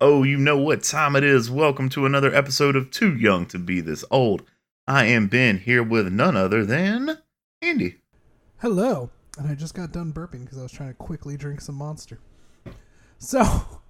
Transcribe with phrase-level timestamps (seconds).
[0.00, 1.50] Oh, you know what time it is.
[1.50, 4.44] Welcome to another episode of Too Young to Be This Old.
[4.86, 7.18] I am Ben here with none other than
[7.60, 7.96] Andy.
[8.58, 9.10] Hello.
[9.36, 12.20] And I just got done burping because I was trying to quickly drink some monster.
[13.18, 13.42] So,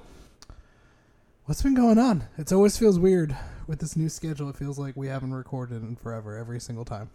[1.45, 2.25] what's been going on?
[2.37, 3.35] It always feels weird
[3.67, 4.49] with this new schedule.
[4.49, 7.09] It feels like we haven't recorded in forever every single time.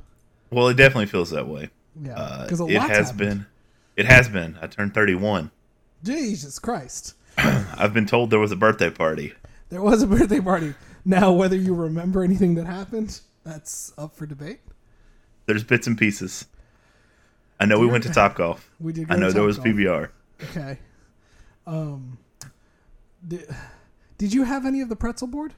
[0.50, 1.68] Well, it definitely feels that way.
[2.00, 3.46] Yeah, Uh, because a it has been.
[3.96, 4.56] It has been.
[4.62, 5.50] I turned 31.
[6.04, 7.14] Jesus Christ!
[7.38, 9.34] I've been told there was a birthday party.
[9.68, 10.74] There was a birthday party.
[11.04, 14.60] Now, whether you remember anything that happened, that's up for debate.
[15.46, 16.46] There's bits and pieces.
[17.60, 18.70] I know we went to Top Golf.
[18.80, 19.10] We did.
[19.10, 19.58] I know there was.
[19.58, 20.10] PBR.
[20.44, 20.78] Okay.
[21.66, 22.18] Um.
[23.26, 23.46] Did,
[24.16, 25.54] did you have any of the pretzel board?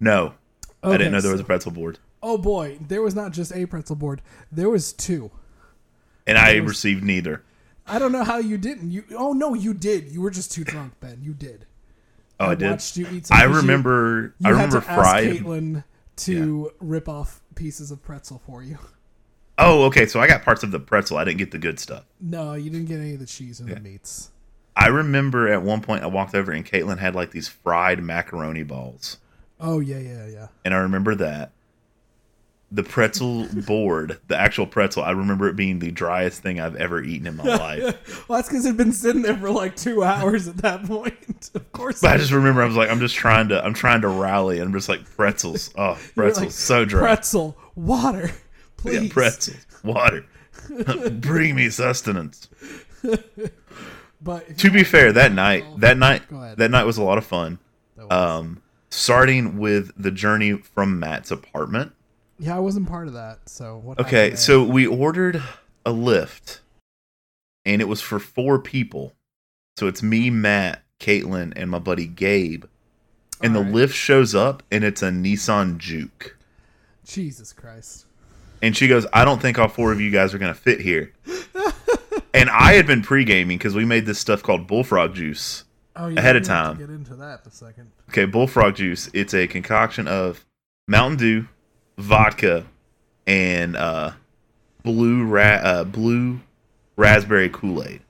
[0.00, 0.34] No,
[0.82, 1.98] okay, I didn't know there was a pretzel board.
[2.22, 4.20] Oh boy, there was not just a pretzel board.
[4.50, 5.30] There was two.
[6.26, 7.42] And I was- received neither.
[7.86, 8.90] I don't know how you didn't.
[8.90, 10.08] You oh no, you did.
[10.08, 11.20] You were just too drunk, Ben.
[11.22, 11.66] You did.
[12.38, 12.70] Oh, I, did.
[12.70, 13.26] watched you eat.
[13.28, 14.34] Some, I you- remember.
[14.38, 15.16] You, I had remember to ask.
[15.16, 15.84] Caitlin
[16.16, 18.78] to rip off pieces of pretzel for you.
[19.58, 20.06] Oh, okay.
[20.06, 21.16] So I got parts of the pretzel.
[21.18, 22.04] I didn't get the good stuff.
[22.20, 24.30] No, you didn't get any of the cheese or the meats.
[24.76, 28.62] I remember at one point I walked over and Caitlin had like these fried macaroni
[28.62, 29.18] balls,
[29.60, 30.46] Oh yeah, yeah, yeah.
[30.64, 31.50] and I remember that.
[32.70, 37.02] The pretzel board, the actual pretzel, I remember it being the driest thing I've ever
[37.02, 38.28] eaten in my life.
[38.28, 41.14] Well, that's because it'd been sitting there for like two hours at that point.
[41.54, 42.00] Of course.
[42.00, 44.58] But I just remember I was like, I'm just trying to, I'm trying to rally,
[44.58, 45.70] and I'm just like pretzels.
[45.76, 47.00] Oh, pretzels, like, so dry.
[47.00, 48.30] Pretzel, water,
[48.78, 49.02] please.
[49.02, 50.24] yeah, pretzels, water.
[51.12, 52.48] Bring me sustenance.
[54.20, 56.22] But To be fair, that night, that night,
[56.56, 57.58] that night was a lot of fun.
[58.10, 61.92] Um, starting with the journey from Matt's apartment.
[62.38, 63.48] yeah, I wasn't part of that.
[63.48, 64.00] So what?
[64.00, 65.42] Okay, so we ordered
[65.86, 66.60] a Lyft,
[67.64, 69.12] and it was for four people.
[69.76, 72.64] So it's me, Matt, Caitlin, and my buddy Gabe.
[73.40, 73.74] And the Alright.
[73.74, 76.36] Lyft shows up, and it's a Nissan Juke.
[77.06, 78.06] Jesus Christ.
[78.62, 80.80] And she goes, I don't think all four of you guys are going to fit
[80.80, 81.12] here.
[82.34, 85.64] and I had been pre gaming because we made this stuff called bullfrog juice.
[85.96, 86.78] Oh, yeah, Ahead of time.
[86.78, 87.90] Get into that in a second.
[88.10, 89.10] Okay, bullfrog juice.
[89.12, 90.44] It's a concoction of
[90.86, 91.48] Mountain Dew,
[91.96, 92.66] vodka,
[93.26, 94.12] and uh,
[94.82, 96.40] blue ra- uh, blue
[96.96, 98.00] raspberry Kool Aid.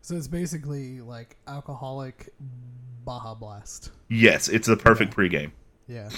[0.00, 2.32] So it's basically like alcoholic
[3.04, 3.90] Baja Blast.
[4.08, 5.50] Yes, it's the perfect pregame.
[5.88, 6.08] Yeah.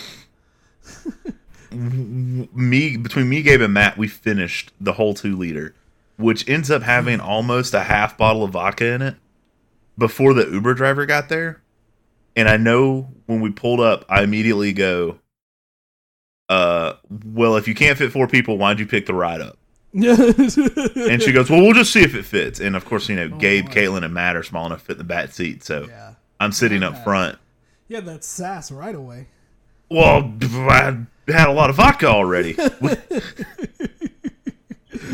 [1.70, 5.74] Me between me, Gabe, and Matt, we finished the whole two liter,
[6.16, 9.16] which ends up having almost a half bottle of vodka in it
[9.96, 11.60] before the Uber driver got there.
[12.36, 15.18] And I know when we pulled up, I immediately go,
[16.48, 16.94] "Uh,
[17.26, 19.58] well, if you can't fit four people, why'd you pick the ride up?"
[19.94, 23.28] And she goes, "Well, we'll just see if it fits." And of course, you know,
[23.28, 23.72] Gabe, my.
[23.74, 26.14] Caitlin, and Matt are small enough to fit in the back seat, so yeah.
[26.40, 26.88] I'm sitting Yeah.
[26.90, 27.38] up front.
[27.88, 29.26] Yeah, that's sass right away.
[29.90, 30.96] Well, I
[31.30, 32.56] had a lot of vodka already.
[32.80, 32.90] We,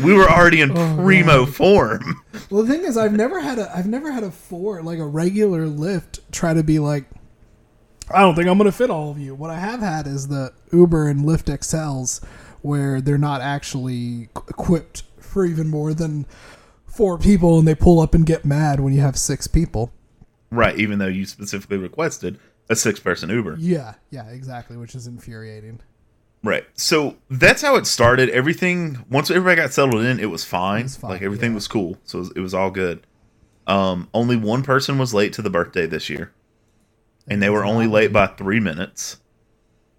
[0.03, 2.21] we were already in Oh, primo form.
[2.49, 5.05] Well, the thing is, I've never had a, I've never had a four like a
[5.05, 7.05] regular Lyft try to be like,
[8.13, 9.33] I don't think I'm gonna fit all of you.
[9.35, 12.23] What I have had is the Uber and Lyft XLs,
[12.61, 16.25] where they're not actually equipped for even more than
[16.85, 19.91] four people, and they pull up and get mad when you have six people.
[20.51, 22.39] Right, even though you specifically requested
[22.69, 23.57] a six person Uber.
[23.59, 25.79] Yeah, yeah, exactly, which is infuriating.
[26.45, 26.63] Right.
[26.75, 28.29] So that's how it started.
[28.29, 30.83] Everything once everybody got settled in, it was fine.
[30.83, 31.55] was fine, like everything yeah.
[31.55, 31.97] was cool.
[32.03, 33.05] So it was, it was all good.
[33.65, 36.31] Um, only one person was late to the birthday this year.
[37.27, 39.17] And they were only late by three minutes,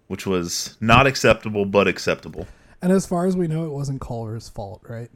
[0.07, 2.47] which was not acceptable, but acceptable.
[2.81, 5.11] And as far as we know, it wasn't Culver's fault, right?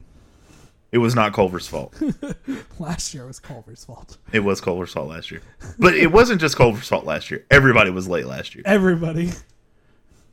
[0.90, 1.94] It was not Culver's fault.
[2.78, 4.18] Last year was Culver's fault.
[4.32, 5.40] It was Culver's fault last year.
[5.78, 7.46] But it wasn't just Culver's fault last year.
[7.50, 8.62] Everybody was late last year.
[8.66, 9.30] Everybody.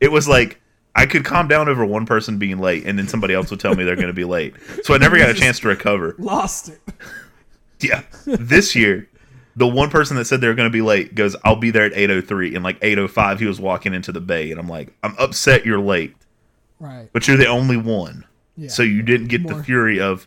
[0.00, 0.60] It was like
[0.94, 3.74] I could calm down over one person being late and then somebody else would tell
[3.74, 4.54] me they're going to be late.
[4.82, 6.14] So I never got a chance to recover.
[6.18, 6.80] Lost it.
[7.80, 8.02] Yeah.
[8.26, 9.08] This year,
[9.56, 11.84] the one person that said they were going to be late goes, "I'll be there
[11.84, 15.14] at 8:03." And like 8:05 he was walking into the bay and I'm like, "I'm
[15.18, 16.14] upset you're late,
[16.78, 17.08] Right.
[17.12, 18.24] but you're the only one."
[18.56, 18.68] Yeah.
[18.68, 20.26] So you didn't get More- the fury of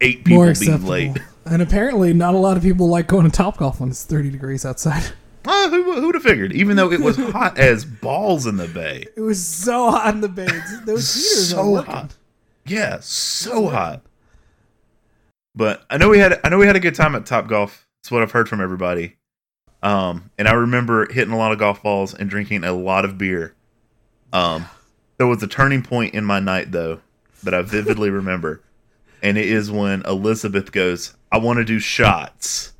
[0.00, 1.16] eight people being late.
[1.46, 4.30] And apparently, not a lot of people like going to Top Golf when it's 30
[4.30, 5.02] degrees outside.
[5.46, 6.52] Ah, who who'd have figured?
[6.52, 9.06] Even though it was hot as balls in the bay.
[9.16, 10.48] It was so hot in the bay.
[10.86, 11.92] Those heaters So are working.
[11.92, 12.16] hot.
[12.66, 14.02] Yeah, so hot.
[15.54, 17.86] But I know we had I know we had a good time at Top Golf.
[18.02, 19.16] That's what I've heard from everybody.
[19.82, 23.18] Um, and I remember hitting a lot of golf balls and drinking a lot of
[23.18, 23.54] beer.
[24.32, 24.66] Um,
[25.18, 27.00] there was a turning point in my night though
[27.42, 28.62] that I vividly remember,
[29.22, 32.72] and it is when Elizabeth goes, "I want to do shots,"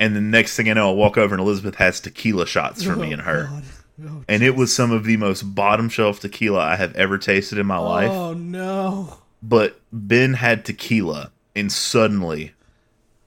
[0.00, 2.96] and the next thing I know, I walk over and Elizabeth has tequila shots for
[2.96, 3.48] me oh, and her.
[3.50, 7.58] Oh, and it was some of the most bottom shelf tequila I have ever tasted
[7.58, 8.10] in my oh, life.
[8.10, 9.18] oh no.
[9.42, 12.54] But Ben had tequila, and suddenly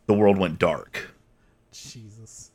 [0.07, 1.09] the world went dark
[1.71, 2.51] Jesus.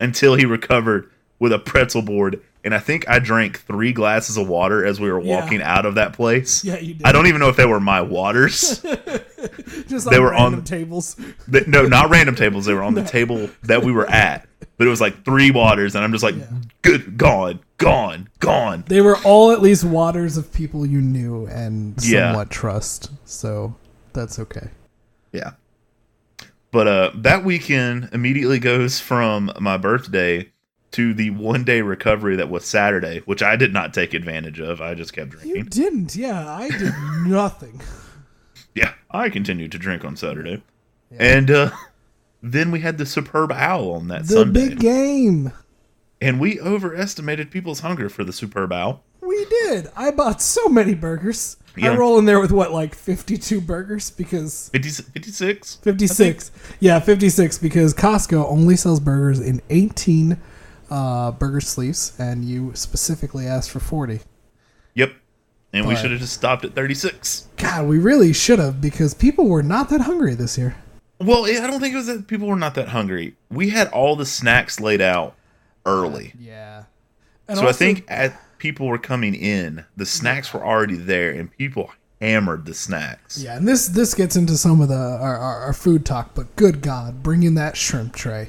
[0.00, 2.40] until he recovered with a pretzel board.
[2.68, 5.40] And I think I drank three glasses of water as we were Yeah.
[5.40, 6.62] walking out of that place.
[6.62, 7.06] Yeah, you did.
[7.06, 8.84] I don't even know if they were my waters.
[9.88, 11.16] Just they on were on- random tables.
[11.46, 12.66] They- no, not random tables.
[12.66, 14.46] They were on the table that we were at.
[14.76, 16.34] But it was like three waters, and I'm just like,
[16.82, 18.84] good, gone, gone, gone.
[18.86, 22.28] They were all at least waters of people you knew and Yeah.
[22.32, 23.10] somewhat trust.
[23.24, 23.76] So
[24.12, 24.68] that's okay.
[25.32, 25.52] Yeah.
[26.70, 30.52] But uh, that weekend immediately goes from my birthday
[30.92, 34.80] to the one day recovery that was Saturday, which I did not take advantage of.
[34.80, 35.54] I just kept drinking.
[35.56, 36.16] You didn't.
[36.16, 36.92] Yeah, I did
[37.26, 37.80] nothing.
[38.74, 40.62] Yeah, I continued to drink on Saturday.
[41.18, 41.70] And uh,
[42.42, 44.68] then we had the superb owl on that The Sunday.
[44.68, 45.52] big game.
[46.20, 49.02] and we overestimated people's hunger for the superb owl.
[49.20, 49.88] We did.
[49.96, 51.56] I bought so many burgers.
[51.76, 51.92] Yeah.
[51.92, 54.10] I roll in there with what, like 52 burgers?
[54.10, 55.76] Because 50, 56?
[55.76, 56.50] 56.
[56.80, 60.38] Yeah, 56 because Costco only sells burgers in 18
[60.90, 64.20] uh, burger sleeves, and you specifically asked for 40.
[64.94, 65.12] Yep.
[65.72, 67.48] And we should have just stopped at 36.
[67.58, 70.76] God, we really should have because people were not that hungry this year.
[71.20, 73.36] Well, I don't think it was that people were not that hungry.
[73.50, 75.34] We had all the snacks laid out
[75.84, 76.32] early.
[76.38, 76.84] Yeah.
[77.48, 81.50] And so I think as people were coming in, the snacks were already there, and
[81.56, 81.90] people
[82.20, 83.38] hammered the snacks.
[83.38, 86.54] Yeah, and this this gets into some of the our, our, our food talk, but
[86.56, 88.48] good God, bring in that shrimp tray.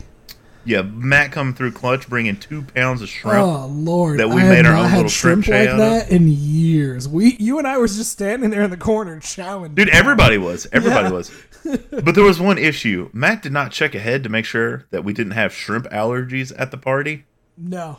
[0.69, 3.37] Yeah, Matt coming through clutch, bringing two pounds of shrimp.
[3.39, 5.77] Oh Lord, that we I made our own little shrimp tray like of.
[5.79, 7.07] that in years.
[7.09, 9.73] We, you and I, was just standing there in the corner chowing.
[9.73, 10.67] Dude, everybody was.
[10.71, 11.11] Everybody Yeah.
[11.13, 11.31] was.
[11.91, 13.09] But there was one issue.
[13.13, 16.69] Matt did not check ahead to make sure that we didn't have shrimp allergies at
[16.71, 17.25] the party,
[17.57, 17.97] No.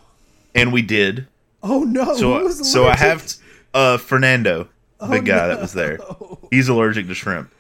[0.55, 1.27] and we did.
[1.63, 2.15] Oh no.
[2.17, 3.33] So, was so I have
[3.75, 4.69] uh, Fernando,
[5.01, 5.99] the Oh, guy that was there.
[6.53, 7.53] He's allergic to shrimp.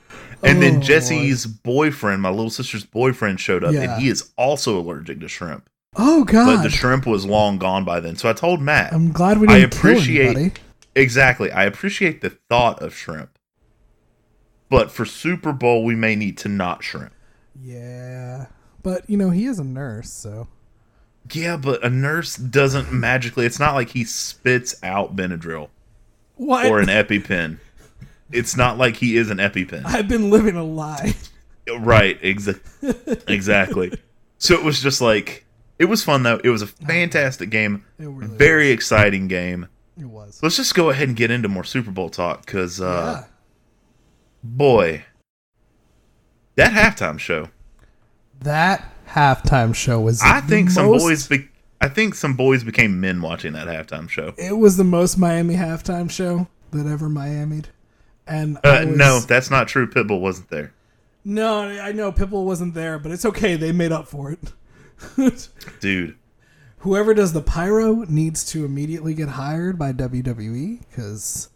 [0.43, 3.95] And then Oh, Jesse's boyfriend, my little sister's boyfriend, showed up, Yeah.
[3.95, 5.69] and he is also allergic to shrimp.
[5.97, 6.57] Oh God!
[6.57, 8.17] But the shrimp was long gone by then.
[8.17, 10.53] So I told Matt, I'm glad we didn't kill appreciate anybody.
[10.95, 11.51] exactly.
[11.53, 13.37] I appreciate the thought of shrimp,
[14.69, 17.13] but for Super Bowl, we may need to not shrimp.
[17.61, 18.47] Yeah,
[18.83, 20.47] but you know he is a nurse, so
[21.33, 23.45] Yeah, but a nurse doesn't magically.
[23.45, 25.69] It's not like he spits out Benadryl
[26.37, 26.67] what?
[26.67, 27.59] or an EpiPen.
[28.33, 29.83] It's not like he is an EpiPen.
[29.85, 31.15] I've been living a lie.
[31.79, 32.61] Right, exa-
[33.29, 33.93] exactly.
[34.39, 35.45] So it was just like
[35.79, 36.41] it was fun though.
[36.43, 39.69] It was a fantastic game, really very exciting game.
[39.99, 40.43] It was.
[40.43, 43.29] Let's just go ahead and get into more Super Bowl talk because, uh, yeah.
[44.43, 45.05] boy,
[46.57, 47.49] that halftime show.
[48.41, 50.23] That halftime show was.
[50.23, 51.29] I think some boys.
[51.29, 51.49] Be-
[51.81, 54.35] I think some boys became men watching that halftime show.
[54.37, 57.69] It was the most Miami halftime show that ever Miami'd.
[58.31, 59.89] And Uh, was, no, that's not true.
[59.89, 60.73] Pitbull wasn't there.
[61.25, 63.57] no, I know Pitbull wasn't there, but it's okay.
[63.57, 65.51] They made up for it.
[65.81, 66.17] Dude,
[66.79, 71.51] Whoever does the pyro needs to immediately get hired by WWE because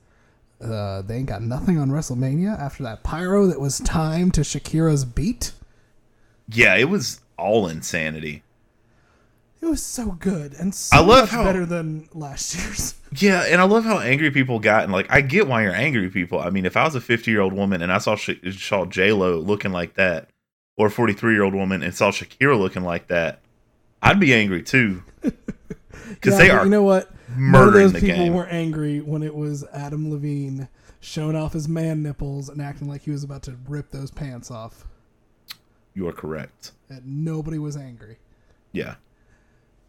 [0.62, 5.04] uh, they ain't got nothing on WrestleMania after that pyro that was timed to Shakira's
[5.06, 5.52] beat.
[6.48, 8.42] yeah, it was all insanity.
[9.64, 12.94] It was so good and so I love much how- better than last year's.
[13.16, 14.82] Yeah, and I love how angry people got.
[14.82, 16.40] And like, I get why you're angry, people.
[16.40, 19.12] I mean, if I was a 50 year old woman and I saw saw J
[19.12, 20.30] Lo looking like that,
[20.76, 23.38] or a 43 year old woman and saw Shakira looking like that,
[24.02, 25.02] I'd be angry too.
[26.08, 27.10] Because Yeah, they are You know what?
[27.38, 28.34] None of those the people game.
[28.34, 30.68] were angry when it was Adam Levine
[31.00, 34.50] showing off his man nipples and acting like he was about to rip those pants
[34.50, 34.86] off.
[35.94, 36.72] You are correct.
[36.88, 38.18] And nobody was angry.
[38.72, 38.96] Yeah.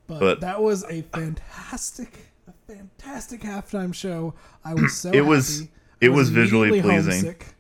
[0.08, 4.34] But, But- that was a fantastic, a fantastic halftime show.
[4.64, 5.62] I was so It was-
[6.02, 6.92] it I was visually pleasing.
[7.14, 7.56] homesick.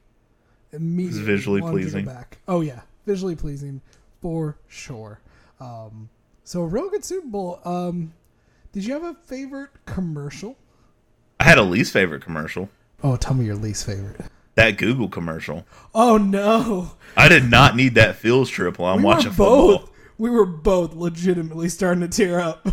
[0.72, 2.06] Immediately visually wanted to go pleasing.
[2.06, 2.38] Back.
[2.48, 3.82] Oh yeah, visually pleasing
[4.22, 5.20] for sure.
[5.60, 6.10] Um,
[6.44, 7.60] so a real good Super Bowl.
[7.64, 8.14] Um,
[8.74, 10.58] did you have a favorite commercial?
[11.40, 12.70] I had a least favorite commercial.
[13.04, 14.20] Oh, tell me your least favorite.
[14.56, 15.66] That Google commercial.
[15.94, 19.90] Oh no, I did not need that field trip while I'm we watching were football.
[20.18, 22.68] We were both legitimately starting to tear up.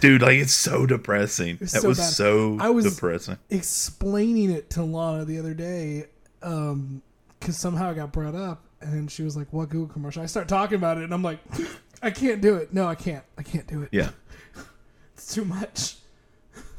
[0.00, 1.58] Dude, like it's so depressing.
[1.60, 2.12] was that so was bad.
[2.12, 3.38] so I was- depressing.
[3.50, 6.06] explaining it to Lana the other day.
[6.42, 7.02] Um,
[7.38, 10.48] because somehow it got brought up, and she was like, "What Google commercial?" I start
[10.48, 11.38] talking about it, and I'm like,
[12.02, 12.72] "I can't do it.
[12.74, 13.24] No, I can't.
[13.36, 13.90] I can't do it.
[13.92, 14.10] Yeah.
[15.14, 15.96] It's too much."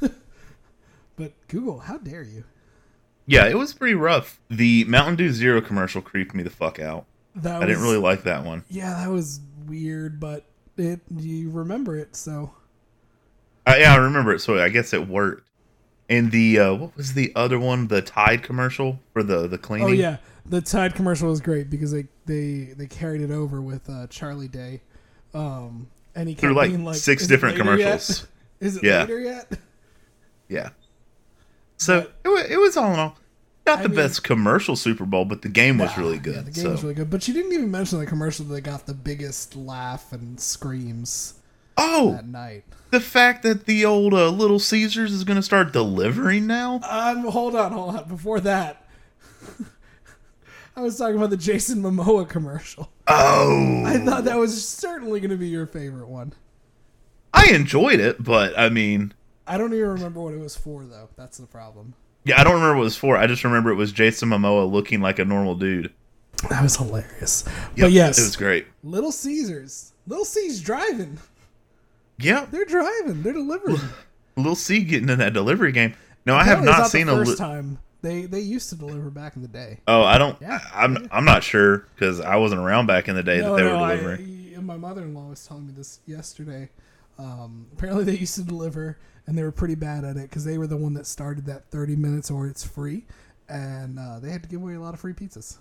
[1.16, 2.44] but Google, how dare you?
[3.26, 4.40] Yeah, it was pretty rough.
[4.48, 7.06] The Mountain Dew Zero commercial creeped me the fuck out.
[7.36, 8.64] That I didn't really like that one.
[8.70, 10.44] Yeah, that was weird, but
[10.76, 12.52] it you remember it, so
[13.66, 15.46] Uh, yeah, I remember it, so I guess it worked.
[16.08, 17.86] And the uh, what was the other one?
[17.86, 19.88] The Tide commercial for the the cleaning.
[19.88, 23.88] Oh yeah, the Tide commercial was great because they they they carried it over with
[23.88, 24.80] uh, Charlie Day,
[25.34, 28.00] um, and he Through like, like six different later yet?
[28.00, 28.26] commercials.
[28.60, 29.02] Is it Yeah.
[29.02, 29.52] later yet?
[30.48, 30.70] Yeah.
[31.76, 33.16] So it it was all in all
[33.70, 36.34] not I the mean- best commercial Super Bowl, but the game was Nah, really good.
[36.36, 36.70] Yeah, the game so.
[36.72, 37.10] was really good.
[37.10, 41.34] But she didn't even mention the commercial that got the biggest laugh and screams
[41.78, 42.64] oh, that night.
[42.90, 46.80] the fact that the old uh, Little Caesars is going to start delivering now.
[46.88, 48.08] Um, hold on, hold on.
[48.08, 48.86] Before that,
[50.76, 52.90] I was talking about the Jason Momoa commercial.
[53.08, 56.32] Oh, I thought that was certainly going to be your favorite one.
[57.34, 59.14] I enjoyed it, but I mean,
[59.46, 61.08] I don't even remember what it was for, though.
[61.16, 61.94] That's the problem.
[62.24, 63.16] Yeah, I don't remember what it was for.
[63.16, 65.92] I just remember it was Jason Momoa looking like a normal dude.
[66.48, 67.44] That was hilarious.
[67.46, 68.66] Yep, but yes, it was great.
[68.82, 69.92] Little Caesars.
[70.06, 71.18] Little C's driving.
[72.18, 73.22] Yeah, They're driving.
[73.22, 73.78] They're delivering.
[74.36, 75.94] Little C getting in that delivery game.
[76.26, 77.12] No, I have not the seen a.
[77.12, 77.78] first Li- time.
[78.02, 79.80] They they used to deliver back in the day.
[79.86, 80.40] oh, I don't.
[80.40, 80.60] Yeah.
[80.72, 81.08] I'm.
[81.12, 83.76] I'm not sure because I wasn't around back in the day No, that they no,
[83.78, 84.64] were I, delivering.
[84.66, 86.70] my mother-in-law was telling me this yesterday.
[87.20, 88.96] Um, apparently, they used to deliver,
[89.26, 91.66] and they were pretty bad at it because they were the one that started that
[91.70, 93.04] 30 minutes or it's free,
[93.48, 95.58] and uh, they had to give away a lot of free pizzas.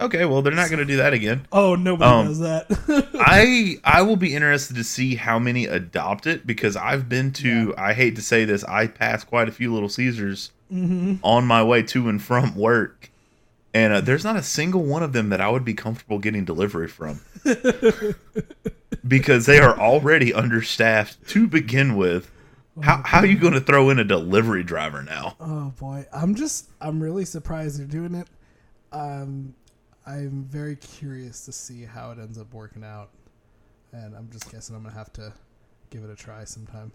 [0.00, 1.46] okay, well, they're not going to do that again.
[1.52, 2.66] Oh, nobody Um, does that.
[3.20, 7.74] I I will be interested to see how many adopt it because I've been to.
[7.78, 11.14] I hate to say this, I passed quite a few Little Caesars Mm-hmm.
[11.24, 13.10] on my way to and from work,
[13.74, 16.44] and uh, there's not a single one of them that I would be comfortable getting
[16.44, 17.20] delivery from
[19.06, 22.30] because they are already understaffed to begin with.
[22.80, 25.36] How how are you going to throw in a delivery driver now?
[25.40, 28.28] oh boy, I'm just I'm really surprised they're doing it.
[28.92, 29.54] Um,
[30.06, 33.10] I'm very curious to see how it ends up working out,
[33.92, 35.32] and I'm just guessing I'm gonna have to
[35.90, 36.92] give it a try sometime.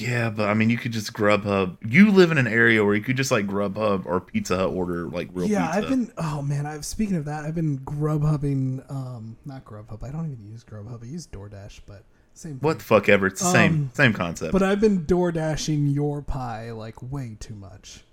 [0.00, 1.76] Yeah, but I mean, you could just Grubhub.
[1.86, 5.08] You live in an area where you could just like Grubhub or Pizza Hut order
[5.08, 5.78] like real yeah, pizza.
[5.78, 6.12] I've been.
[6.18, 8.90] Oh man, I've speaking of that, I've been Grubhubbing.
[8.90, 10.02] Um, not Grubhub.
[10.02, 11.02] I don't even use Grubhub.
[11.02, 12.58] I use DoorDash, but same.
[12.60, 13.26] What the fuck ever?
[13.26, 14.52] It's the same Um, same concept.
[14.52, 18.04] But I've been DoorDashing your pie like way too much,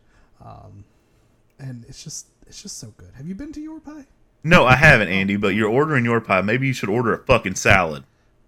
[0.44, 0.86] um,
[1.60, 3.12] and it's just it's just so good.
[3.16, 4.06] Have you been to your pie?
[4.44, 5.38] no, I haven't, Andy.
[5.38, 6.42] But you're ordering your pie.
[6.42, 8.04] Maybe you should order a fucking salad.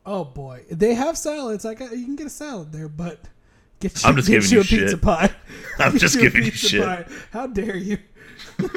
[0.10, 1.66] Oh boy, they have salads.
[1.66, 3.20] Like you can get a salad there, but
[3.82, 5.30] get you, I'm just get giving you you a pizza pie.
[5.80, 6.82] I'm just a giving you shit.
[6.84, 7.06] pie.
[7.32, 7.98] How dare you?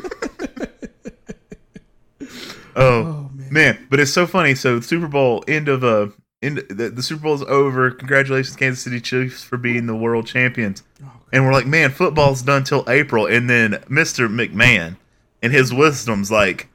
[2.77, 3.53] Oh, Oh, man.
[3.53, 3.87] man.
[3.91, 4.55] but it's so funny.
[4.55, 6.09] So Super Bowl end of uh
[6.41, 7.91] end the, the Super Bowl's over.
[7.91, 10.83] Congratulations, Kansas City Chiefs, for being the world champions.
[11.05, 13.27] Oh, And we're like, man, football's done till April.
[13.27, 14.29] And then Mr.
[14.29, 14.97] McMahon
[15.43, 16.69] and his wisdom's like,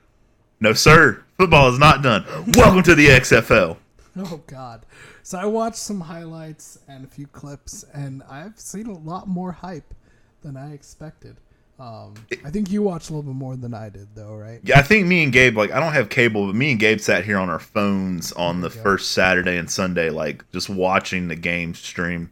[0.59, 2.25] no, sir, football is not done.
[2.55, 3.77] Welcome to the XFL.
[4.17, 4.85] Oh God!
[5.23, 9.51] So I watched some highlights and a few clips, and I've seen a lot more
[9.51, 9.93] hype
[10.41, 11.37] than I expected.
[11.77, 12.13] Um,
[12.45, 14.61] I think you watched a little bit more than I did, though, right?
[14.63, 17.01] Yeah, I think me and Gabe, like, I don't have cable, but me and Gabe
[17.01, 18.81] sat here on our phones on the go.
[18.81, 22.31] first Saturday and Sunday, like, just watching the game stream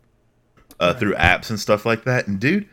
[0.80, 2.28] uh, through apps and stuff like that.
[2.28, 2.70] And, dude,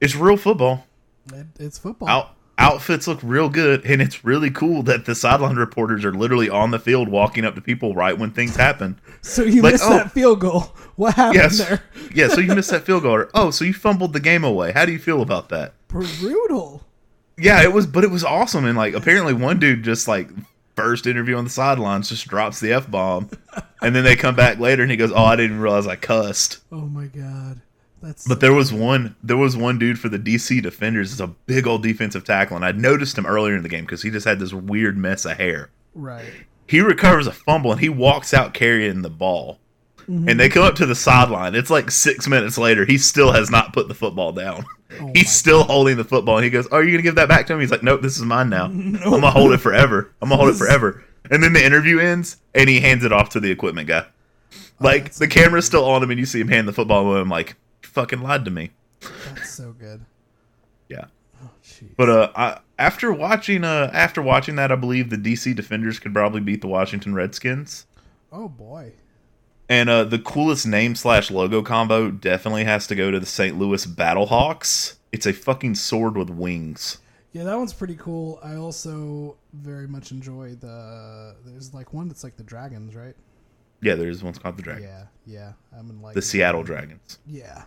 [0.00, 0.86] it's real football.
[1.32, 2.08] It, it's football.
[2.08, 6.48] Out, outfits look real good, and it's really cool that the sideline reporters are literally
[6.48, 9.00] on the field walking up to people right when things happen.
[9.20, 9.90] so you like, missed oh.
[9.90, 10.72] that field goal.
[10.96, 11.58] What happened Yes.
[11.58, 11.82] there?
[12.14, 13.14] yeah, so you missed that field goal.
[13.14, 14.72] Or, oh, so you fumbled the game away.
[14.72, 15.74] How do you feel about that?
[15.88, 16.84] Brutal.
[17.38, 18.64] Yeah, it was, but it was awesome.
[18.66, 20.28] And like, apparently, one dude just like
[20.76, 23.30] first interview on the sidelines just drops the f bomb,
[23.80, 26.58] and then they come back later and he goes, "Oh, I didn't realize I cussed."
[26.70, 27.60] Oh my God!
[28.02, 31.12] That's But there was one, there was one dude for the DC Defenders.
[31.12, 34.02] It's a big old defensive tackle, and I noticed him earlier in the game because
[34.02, 35.70] he just had this weird mess of hair.
[35.94, 36.24] right.
[36.66, 39.58] He recovers a fumble and he walks out carrying the ball.
[40.08, 40.28] Mm-hmm.
[40.28, 41.54] And they come up to the sideline.
[41.54, 42.84] It's like six minutes later.
[42.84, 44.64] He still has not put the football down.
[45.00, 46.36] Oh He's still holding the football.
[46.36, 47.60] And he goes, Oh, are you going to give that back to him?
[47.60, 48.66] He's like, Nope, this is mine now.
[48.66, 50.12] I'm going to hold it forever.
[50.20, 51.04] I'm going to hold it forever.
[51.30, 54.06] And then the interview ends and he hands it off to the equipment guy.
[54.80, 57.18] Like, that's the camera's still on him and you see him hand the football to
[57.18, 57.28] him.
[57.28, 57.56] Like,
[57.92, 58.70] fucking lied to me.
[59.00, 60.04] That's so good.
[60.88, 61.06] Yeah.
[61.42, 61.90] Oh, jeez.
[61.96, 66.12] But uh, I, after watching uh, after watching that, I believe the DC Defenders could
[66.12, 67.86] probably beat the Washington Redskins.
[68.32, 68.92] Oh boy.
[69.68, 73.58] And uh, the coolest name slash logo combo definitely has to go to the St.
[73.58, 74.96] Louis Battlehawks.
[75.12, 76.98] It's a fucking sword with wings.
[77.32, 78.38] Yeah, that one's pretty cool.
[78.42, 81.36] I also very much enjoy the.
[81.46, 83.14] There's like one that's like the dragons, right?
[83.80, 84.84] Yeah, there's one's called the Dragon.
[84.84, 85.52] Yeah, yeah.
[85.76, 87.18] I'm in like The Seattle Dragons.
[87.26, 87.64] Yeah.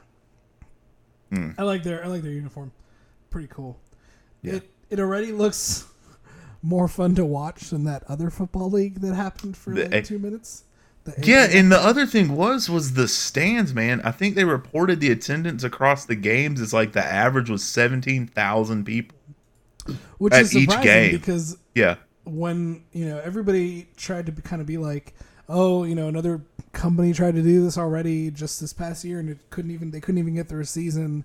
[1.31, 1.51] Hmm.
[1.57, 2.71] I like their I like their uniform.
[3.29, 3.79] Pretty cool.
[4.41, 4.55] Yeah.
[4.55, 5.85] It it already looks
[6.61, 10.01] more fun to watch than that other football league that happened for The like A-
[10.03, 10.63] two minutes.
[11.03, 14.01] The Yeah, and the other thing was was the stands, man.
[14.03, 18.25] I think they reported the attendance across the games is like the average was seventeen
[18.27, 19.17] thousand people.
[20.17, 21.11] which at is each surprising game.
[21.11, 25.13] because Yeah, when you know everybody tried to be, kind of be like,
[25.49, 26.41] oh, you know, another
[26.73, 29.99] company tried to do this already just this past year, and it couldn't even they
[29.99, 31.23] couldn't even get through a season,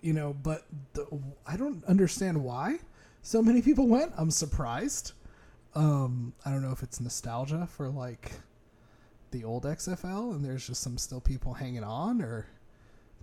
[0.00, 0.34] you know.
[0.42, 1.06] But the,
[1.46, 2.78] I don't understand why
[3.22, 4.12] so many people went.
[4.16, 5.12] I'm surprised.
[5.74, 8.32] Um, I don't know if it's nostalgia for like
[9.30, 12.46] the old XFL, and there's just some still people hanging on, or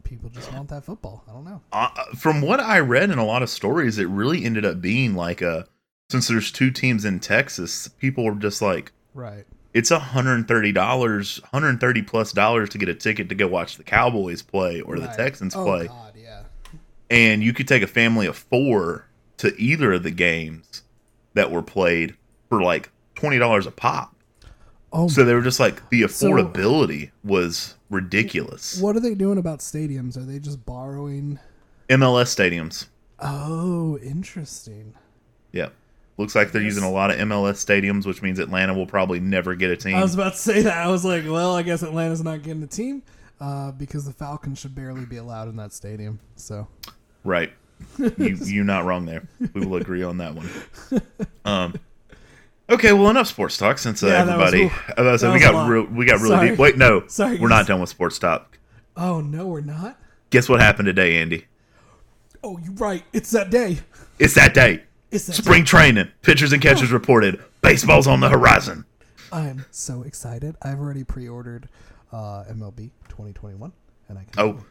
[0.03, 1.23] people just want that football.
[1.29, 1.61] I don't know.
[1.71, 5.15] uh, from what I read in a lot of stories, it really ended up being
[5.15, 5.67] like a
[6.09, 9.45] since there's two teams in Texas, people were just like, Right.
[9.73, 13.35] It's hundred and thirty dollars, hundred and thirty plus dollars to get a ticket to
[13.35, 15.17] go watch the Cowboys play or the Right.
[15.17, 16.43] Texans oh, play, God, yeah.
[17.09, 19.05] and you could take a family of four
[19.37, 20.83] to either of the games
[21.33, 22.15] that were played
[22.49, 24.13] for like twenty dollars a pop.
[24.93, 28.79] Oh, So they were just like the So- affordability was ridiculous.
[28.81, 30.17] What are they doing about stadiums?
[30.17, 31.39] Are they just borrowing?
[31.89, 32.87] MLS stadiums.
[33.19, 34.93] Oh, interesting.
[35.53, 35.69] Yeah.
[36.17, 36.73] Looks like they're Yes.
[36.75, 39.95] using a lot of MLS stadiums, which means Atlanta will probably never get a team.
[39.95, 40.77] I was about to say that.
[40.77, 43.01] I was like, well, I guess Atlanta's not getting a team
[43.39, 46.19] uh, because the Falcons should barely be allowed in that stadium.
[46.35, 46.67] So,
[47.23, 47.51] right.
[47.97, 49.27] You you not wrong there.
[49.53, 50.47] We will agree on that one.
[51.45, 51.73] Um
[52.69, 55.83] Okay, well enough sports talk since uh, Yeah, that was- everybody that we got real,
[55.85, 56.49] we got really Sorry.
[56.51, 56.59] deep.
[56.59, 57.03] Wait, no.
[57.07, 58.59] Sorry, We're not done with sports talk.
[58.95, 59.97] oh no, we're not.
[60.29, 61.45] Guess what happened today, Andy?
[62.43, 63.03] Oh, you're right.
[63.13, 63.79] It's that day.
[64.19, 64.83] It's that day.
[65.17, 66.09] Spring training.
[66.21, 67.43] Pitchers and catchers reported.
[67.61, 68.85] Baseball's on the horizon.
[69.31, 70.55] I'm so excited.
[70.61, 71.69] I've already pre-ordered
[72.11, 73.71] uh, MLB 2021,
[74.09, 74.31] and I can.
[74.37, 74.63] Oh,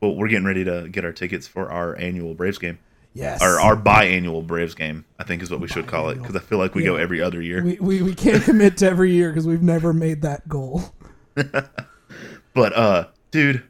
[0.00, 2.78] well, we're getting ready to get our tickets for our annual Braves game,
[3.12, 3.42] yes.
[3.42, 5.04] or our biannual Braves game.
[5.18, 7.20] I think is what we should call it because I feel like we go every
[7.20, 7.62] other year.
[7.62, 10.94] we, we we can't commit to every year because we've never made that goal.
[12.58, 13.62] But uh, dude,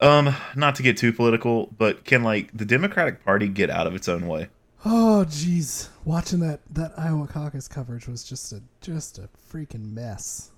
[0.00, 3.96] um, not to get too political, but can like the Democratic Party get out of
[3.96, 4.48] its own way?
[4.84, 10.50] Oh, jeez, watching that that Iowa caucus coverage was just a just a freaking mess.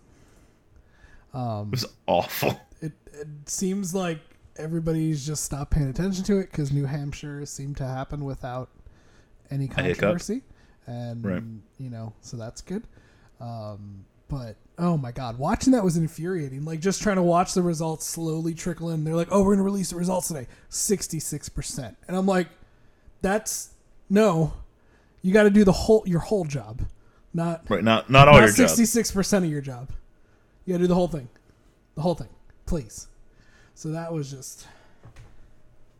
[1.33, 2.61] Um, It was awful.
[2.81, 4.19] it, it seems like
[4.57, 8.69] everybody's just stopped paying attention to it because New Hampshire seemed to happen without
[9.51, 10.43] any controversy,
[10.87, 11.43] and Right.
[11.79, 12.83] you know, so that's good.
[13.41, 16.65] Um, but oh my god, watching that was infuriating.
[16.65, 19.05] Like just trying to watch the results slowly trickle in.
[19.05, 22.49] They're like, "Oh, we're gonna release the results today, sixty six percent," and I'm like,
[23.23, 23.71] "That's
[24.09, 24.53] no,
[25.23, 26.83] you got to do the whole your whole job,
[27.35, 27.83] not Right?
[27.83, 28.69] Not not all your not job.
[28.69, 29.91] sixty six percent of your job.
[30.65, 31.29] You gotta do the whole thing,
[31.95, 32.29] the whole thing,
[32.67, 33.09] please.
[33.75, 34.67] So that was just.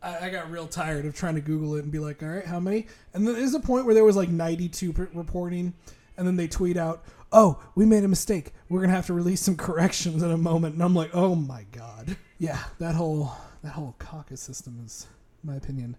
[0.01, 2.45] I, I got real tired of trying to Google it and be like, all right,
[2.45, 2.87] how many?
[3.13, 5.73] And then there's a point where there was like 92 per- reporting,
[6.17, 8.53] and then they tweet out, oh, we made a mistake.
[8.69, 10.75] We're gonna have to release some corrections in a moment.
[10.75, 13.31] And I'm like, oh my god, yeah, that whole
[13.63, 15.07] that whole caucus system is,
[15.43, 15.95] in my opinion,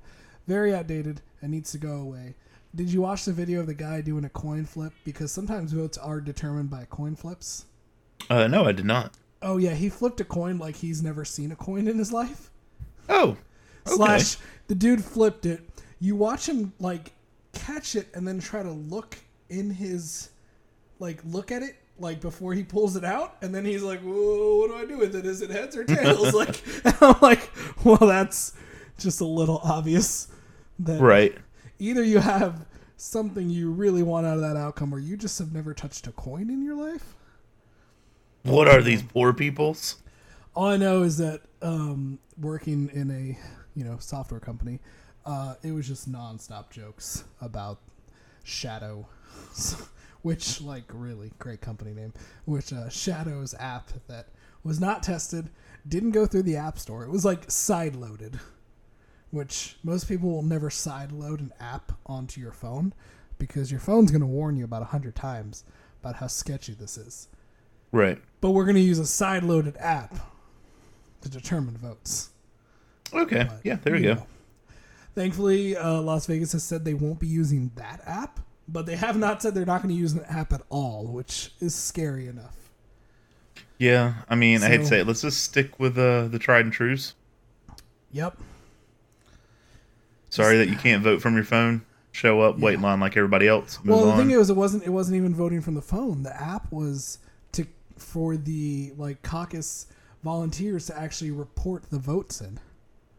[0.47, 2.35] very outdated and needs to go away.
[2.75, 4.93] Did you watch the video of the guy doing a coin flip?
[5.05, 7.65] Because sometimes votes are determined by coin flips.
[8.29, 9.15] Uh, no, I did not.
[9.41, 12.51] Oh yeah, he flipped a coin like he's never seen a coin in his life.
[13.09, 13.39] Oh, okay.
[13.87, 15.63] Slash, the dude flipped it.
[16.01, 17.13] You watch him like
[17.53, 19.17] catch it and then try to look
[19.49, 20.31] in his,
[20.99, 24.59] like look at it like before he pulls it out, and then he's like, "Whoa,
[24.59, 25.27] what do I do with it?
[25.27, 26.63] Is it heads or tails?" like,
[27.03, 27.51] I'm like,
[27.85, 28.53] "Well, that's
[28.99, 30.29] just a little obvious."
[30.79, 31.37] That right.
[31.79, 35.53] either you have something you really want out of that outcome, or you just have
[35.53, 37.15] never touched a coin in your life.
[38.43, 39.97] What are these poor peoples?
[40.55, 43.39] All I know is that um, working in a
[43.79, 44.81] you know software company,
[45.25, 47.81] uh, it was just nonstop jokes about
[48.45, 49.07] Shadow,
[50.23, 52.13] which like really great company name,
[52.45, 54.29] which uh, Shadow's app that
[54.65, 55.51] was not tested,
[55.87, 57.05] didn't go through the app store.
[57.05, 58.41] It was like side loaded,
[59.31, 62.93] which most people will never side load an app onto your phone
[63.39, 65.65] because your phone's going to warn you about a hundred times
[66.03, 67.29] about how sketchy this is
[67.93, 68.19] Right.
[68.41, 70.15] but we're going to use a side loaded app
[71.23, 72.31] to determine votes.
[73.13, 73.45] Okay.
[73.49, 73.77] But, Yeah.
[73.83, 74.15] There we you go.
[74.15, 74.27] know.
[75.15, 79.17] Thankfully, uh, Las Vegas has said they won't be using that app, but they have
[79.17, 82.55] not said they're not going to use an app at all, which is scary enough.
[83.79, 84.15] Yeah.
[84.29, 85.07] I mean, I hate to say it.
[85.07, 87.15] Let's just stick with uh, the tried and trues.
[88.13, 88.39] Yep.
[90.45, 91.83] Sorry that you can't vote from your phone.
[92.13, 94.19] show up, wait in line like everybody else, move Well, the on.
[94.19, 96.23] thing is, it wasn't it wasn't even voting from the phone.
[96.23, 97.19] The app was
[97.53, 99.87] to for the like caucus
[100.25, 102.59] volunteers to actually report the votes in.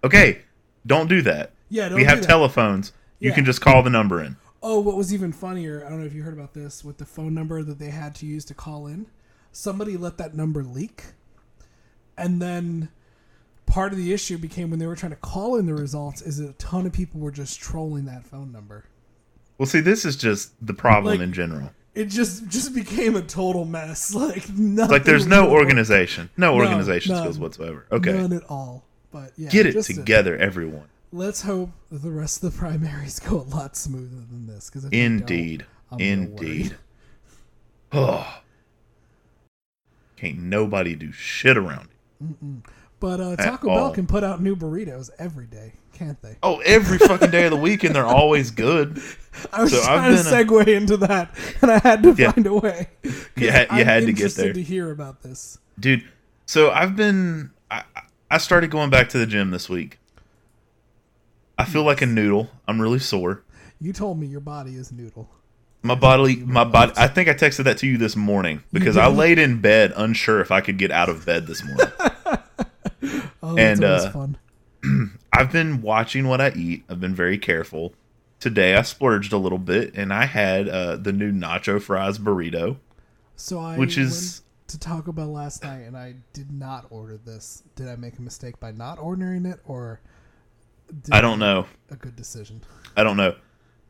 [0.04, 0.40] okay,
[0.88, 1.52] don't do that.
[1.70, 2.92] Yeah, don't we have telephones.
[3.20, 3.36] You Yeah.
[3.36, 4.36] can just call the number in.
[4.64, 5.86] Oh, what was even funnier?
[5.86, 8.16] I don't know if you heard about this with the phone number that they had
[8.16, 9.06] to use to call in.
[9.54, 11.04] Somebody let that number leak,
[12.18, 12.90] and then
[13.70, 16.38] part of the issue became when they were trying to call in the results is
[16.38, 18.86] that a ton of people were just trolling that phone number.
[19.58, 21.72] Well, see, this is just the problem Like, in general.
[21.96, 24.14] It just just became a total mess.
[24.16, 24.92] Like nothing.
[24.92, 27.24] Like, there's no organization, no No, organization none.
[27.24, 27.86] skills whatsoever.
[27.92, 28.86] Okay, None at all.
[29.12, 30.88] But yeah, get it just a- together, everyone.
[31.12, 34.70] let's hope the rest of the primaries go a lot smoother than this.
[34.70, 35.66] Because if they don't, Indeed,
[35.98, 36.78] indeed.
[37.92, 38.40] Oh,
[40.16, 41.90] can't nobody do shit around
[42.22, 42.28] it.
[43.00, 46.36] But uh, Taco Bell can put out new burritos every day, can't they?
[46.44, 49.02] Oh, every fucking day of the week, and they're always good.
[49.54, 50.22] I was So I've trying to
[50.54, 52.32] segue into that, and I had to Yeah.
[52.34, 52.90] find a way.
[53.38, 54.52] You had- you had to get there.
[54.52, 55.58] to hear about this.
[55.80, 56.04] dude.
[56.46, 57.52] So I've been.
[57.72, 57.84] I,
[58.32, 60.00] I started going back to the gym this week.
[61.58, 62.50] I feel like a noodle.
[62.68, 63.44] I'm really sore.
[63.80, 65.30] You told me your body is noodle.
[65.84, 66.92] My body, my body.
[66.98, 70.42] I think I texted that to you this morning because I laid in bed unsure
[70.42, 71.88] if I could get out of bed this morning.
[73.42, 74.38] Oh, And, uh, fun.
[75.34, 76.84] I've been watching what I eat.
[76.90, 77.94] I've been very careful.
[78.40, 82.78] Today I splurged a little bit and I had uh, the new nacho fries burrito.
[83.36, 87.18] So I which is- went to Taco Bell last night, and I did not order
[87.18, 87.64] this.
[87.76, 90.00] Did I make a mistake by not ordering it, or
[91.02, 91.66] did I don't know.
[91.90, 92.62] A good decision.
[92.96, 93.34] I don't know.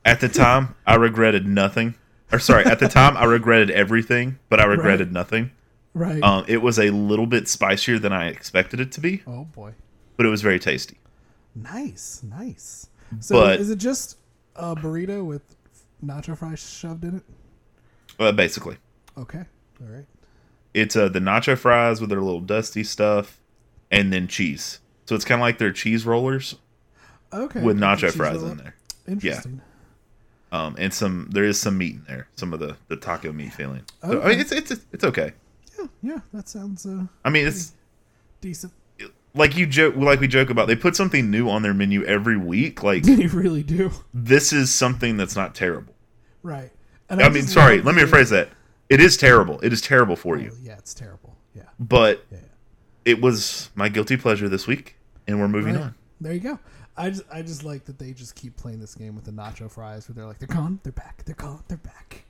[0.05, 1.95] At the time, I regretted nothing.
[2.31, 5.51] Or sorry, at the time I regretted everything, but I regretted nothing.
[5.93, 6.21] Right.
[6.23, 9.73] Um, it was a little bit spicier than I expected it to be, oh boy.
[10.17, 10.97] but it was very tasty.
[11.55, 12.87] Nice, nice.
[13.19, 14.17] So But- is it just
[14.55, 15.41] a burrito with
[16.03, 17.23] nacho fries shoved in it?
[18.19, 18.77] Uh, basically,
[19.17, 19.45] Okay.
[19.81, 20.05] All right.
[20.73, 23.39] it's uh, the nacho fries with their little dusty stuff,
[23.89, 24.79] and then cheese.
[25.07, 26.55] So it's kind of like their cheese rollers
[27.33, 27.61] Okay.
[27.61, 28.75] with nacho fries roll in there.
[29.07, 29.61] Interesting.
[30.51, 30.65] Yeah.
[30.65, 33.53] Um, and some there is some meat in there, some of the the taco meat
[33.53, 33.81] feeling.
[34.01, 35.33] So, I mean, it's it's it's okay.
[35.79, 35.87] Yeah.
[36.01, 36.19] Yeah.
[36.33, 37.73] That sounds uh, I mean, it's
[38.41, 38.73] decent.
[39.33, 40.67] like you joke, like we joke about.
[40.67, 42.83] They put something new on their menu every week.
[42.83, 43.91] Like They really do.
[44.13, 45.93] this is something that's not terrible.
[46.43, 46.71] Right.
[47.09, 48.49] And I mean, sorry, let me rephrase that.
[48.89, 49.59] It is terrible.
[49.61, 50.51] It is terrible for you.
[50.53, 51.35] Oh, yeah, it's terrible.
[51.55, 51.63] Yeah.
[51.79, 52.37] But Yeah.
[53.05, 54.95] it was my guilty pleasure this week,
[55.27, 55.83] and we're moving Right.
[55.85, 55.95] on.
[56.21, 56.59] There you go.
[56.97, 59.71] I just I just like that they just keep playing this game with the nacho
[59.71, 62.25] fries where they're like they're gone, they're back, they're gone, they're back,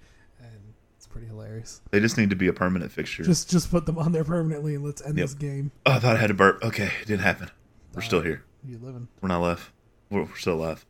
[1.10, 1.82] pretty hilarious.
[1.92, 3.24] They just need to be a permanent fixture.
[3.24, 5.24] Just just put them on there permanently and let's end Yep.
[5.28, 5.72] this game.
[5.86, 6.64] oh, I thought I had to burp.
[6.64, 7.50] Okay, it didn't happen.
[7.94, 8.44] We're still here.
[8.66, 9.08] You living?
[9.22, 9.72] We're not left.
[10.10, 10.86] We're, we're still alive.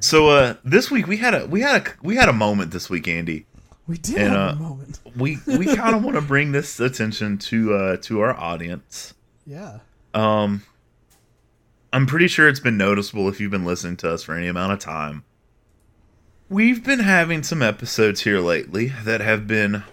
[0.00, 2.88] So uh, this week we had a we had a we had a moment this
[2.90, 3.46] week, Andy.
[3.86, 5.00] We did And, have uh, a moment.
[5.16, 9.14] We we kind of want to bring this attention to uh, to our audience.
[9.46, 9.78] Yeah.
[10.14, 10.62] Um,
[11.92, 14.72] I'm pretty sure it's been noticeable if you've been listening to us for any amount
[14.72, 15.24] of time.
[16.52, 19.84] We've been having some episodes here lately that have been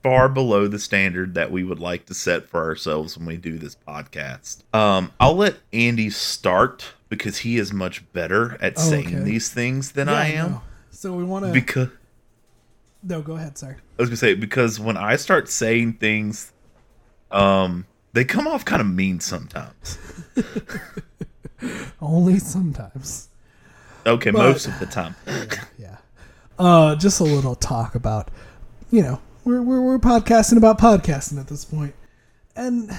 [0.00, 3.58] far below the standard that we would like to set for ourselves when we do
[3.58, 4.62] this podcast.
[4.72, 9.20] Um, I'll let Andy start because he is much better at Oh, saying okay.
[9.24, 10.50] these things than Yeah, I am.
[10.52, 10.62] no.
[10.90, 11.50] So we want to.
[11.52, 11.88] Because
[13.02, 13.76] no, go ahead, sir.
[13.98, 16.52] I was gonna say because when I start saying things,
[17.32, 19.98] um, they come off kind of mean sometimes.
[22.00, 23.30] Only sometimes.
[24.08, 25.14] Okay, But- most of the time.
[25.78, 25.96] Yeah.
[26.58, 28.30] Uh, just a little talk about,
[28.90, 31.94] you know, we're, we're, we're podcasting about podcasting at this point.
[32.56, 32.90] And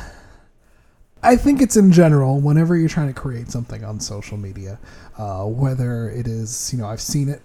[1.22, 4.80] I think it's in general, whenever you're trying to create something on social media,
[5.17, 7.41] uh, whether it is, you know, I've seen it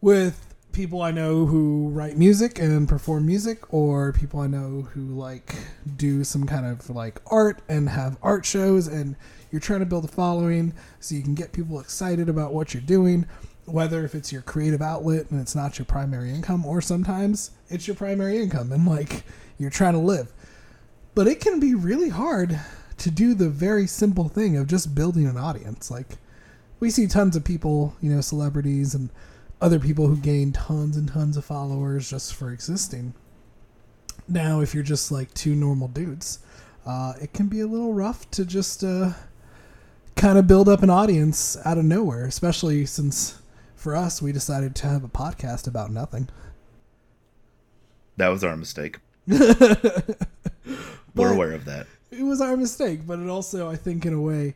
[0.00, 5.02] with people I know who write music and perform music, or people I know who
[5.02, 5.54] like
[5.96, 9.16] do some kind of like art and have art shows, and
[9.54, 12.82] you're trying to build a following so you can get people excited about what you're
[12.82, 13.24] doing,
[13.66, 17.86] whether if it's your creative outlet and it's not your primary income, or sometimes it's
[17.86, 19.22] your primary income and like
[19.56, 20.32] you're trying to live.
[21.14, 22.58] But it can be really hard
[22.98, 25.88] to do the very simple thing of just building an audience.
[25.88, 26.16] Like
[26.80, 29.08] we see tons of people, you know, celebrities and
[29.60, 33.14] other people who gain tons and tons of followers just for existing.
[34.26, 36.40] Now, if you're just like two normal dudes,
[36.84, 39.12] uh, it can be a little rough to just uh,
[40.16, 43.40] kind of build up an audience out of nowhere, especially since
[43.74, 46.28] for us, we decided to have a podcast about nothing.
[48.16, 48.98] That was our mistake.
[49.26, 51.86] We're aware of that.
[52.10, 54.54] it was our mistake, but it also, I think, in a way,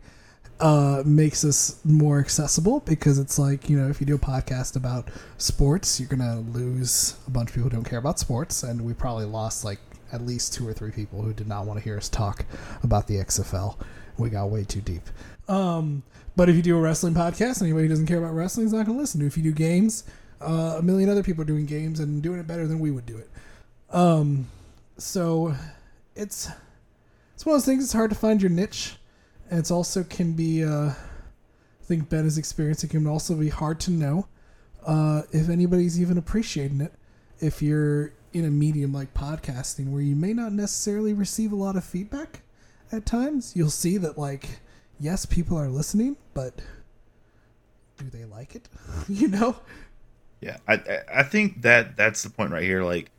[0.61, 4.77] uh, makes us more accessible because it's like you know if you do a podcast
[4.77, 8.85] about sports, you're gonna lose a bunch of people who don't care about sports, and
[8.85, 9.79] we probably lost like
[10.13, 12.45] at least two or three people who did not want to hear us talk
[12.83, 13.77] about the XFL.
[14.17, 15.03] We got way too deep.
[15.49, 16.03] Um,
[16.37, 18.87] but if you do a wrestling podcast, anybody who doesn't care about wrestling is not
[18.87, 19.27] going to listen to.
[19.27, 20.05] If you do games,
[20.41, 23.07] uh, a million other people are doing games and doing it better than we would
[23.07, 23.29] do it.
[23.91, 24.47] Um,
[24.99, 25.55] so
[26.15, 26.49] it's
[27.35, 27.85] it's one of those things.
[27.85, 28.97] It's hard to find your niche,
[29.51, 30.65] and it's also can be.
[30.65, 32.85] Uh, I think Ben has experienced.
[32.85, 34.29] It can also be hard to know
[34.87, 36.93] uh, if anybody's even appreciating it.
[37.41, 41.77] If you're in a medium like podcasting, where you may not necessarily receive a lot
[41.77, 42.41] of feedback,
[42.93, 44.61] at times you'll see that like
[45.01, 46.61] yes, people are listening, but
[47.97, 48.69] do they like it?
[49.09, 49.57] you know?
[50.41, 52.85] Yeah, I I- I think that that's the point right here.
[52.85, 53.11] Like,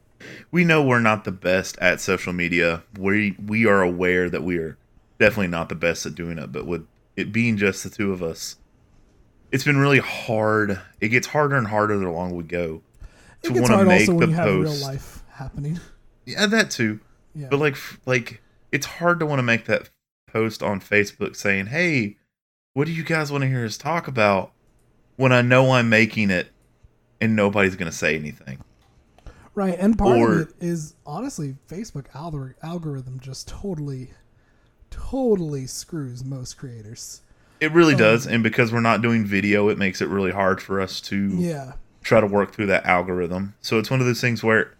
[0.51, 2.83] we know we're not the best at social media.
[2.97, 4.77] We we are aware that we are
[5.19, 6.51] definitely not the best at doing it.
[6.51, 6.85] But with
[7.17, 8.55] it being just the two of us,
[9.51, 10.79] it's been really hard.
[11.01, 12.81] It gets harder and harder the longer we go
[13.43, 14.83] It to want to hard make also the when you have real post.
[14.83, 15.79] life happening.
[16.25, 17.01] Yeah, that too.
[17.35, 17.47] Yeah.
[17.51, 19.89] But like like it's hard to want to make that
[20.31, 22.17] post on Facebook saying, "Hey,
[22.73, 24.53] what do you guys want to hear us talk about?"
[25.15, 26.47] when I know I'm making it
[27.19, 28.59] and nobody's going to say anything.
[29.53, 34.11] Right, and part Or- of it is honestly Facebook algor- algorithm just totally,
[34.89, 37.21] totally screws most creators.
[37.59, 40.61] It really Um, does, and because we're not doing video, it makes it really hard
[40.61, 43.55] for us to Yeah, try to work through that algorithm.
[43.59, 44.71] So it's one of those things where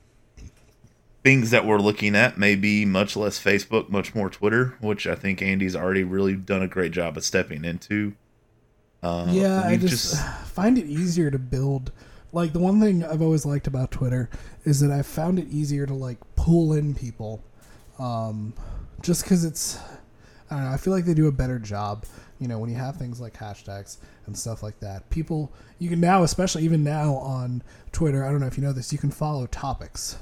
[1.30, 5.14] things that we're looking at may be much less Facebook, much more Twitter, which I
[5.14, 8.16] think Andy's already really done a great job of stepping into.
[9.04, 9.62] Uh, yeah.
[9.64, 11.92] I we've just, find it easier to build.
[12.34, 14.28] Like the one thing I've always liked about Twitter
[14.64, 17.44] is that I found it easier to like pull in people,
[18.00, 18.56] um,
[19.04, 19.78] just because it's.
[20.50, 20.72] I don't know.
[20.72, 22.08] I feel like they do a better job.
[22.40, 26.00] You know, when you have things like hashtags and stuff like that, people you can
[26.00, 27.62] now, especially even now on
[27.92, 28.26] Twitter.
[28.26, 28.92] I don't know if you know this.
[28.92, 30.18] You can follow topics.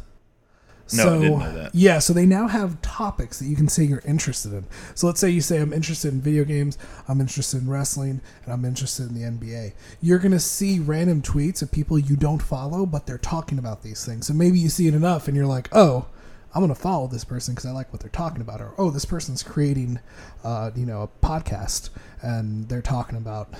[0.94, 1.76] No, I didn't know that.
[1.76, 4.66] Yeah, so they now have topics that you can say you're interested in.
[4.96, 8.54] So let's say you say I'm interested in video games, I'm interested in wrestling, and
[8.54, 9.74] I'm interested in the NBA.
[10.02, 14.06] You're gonna see random tweets of people you don't follow, but they're talking about these
[14.06, 14.28] things.
[14.28, 16.08] So maybe you see it enough, and you're like, oh.
[16.56, 19.06] I'm gonna follow this person because I like what they're talking about, or oh, this
[19.06, 20.00] person's creating,
[20.44, 21.90] uh, you know, a podcast
[22.24, 23.54] and they're talking about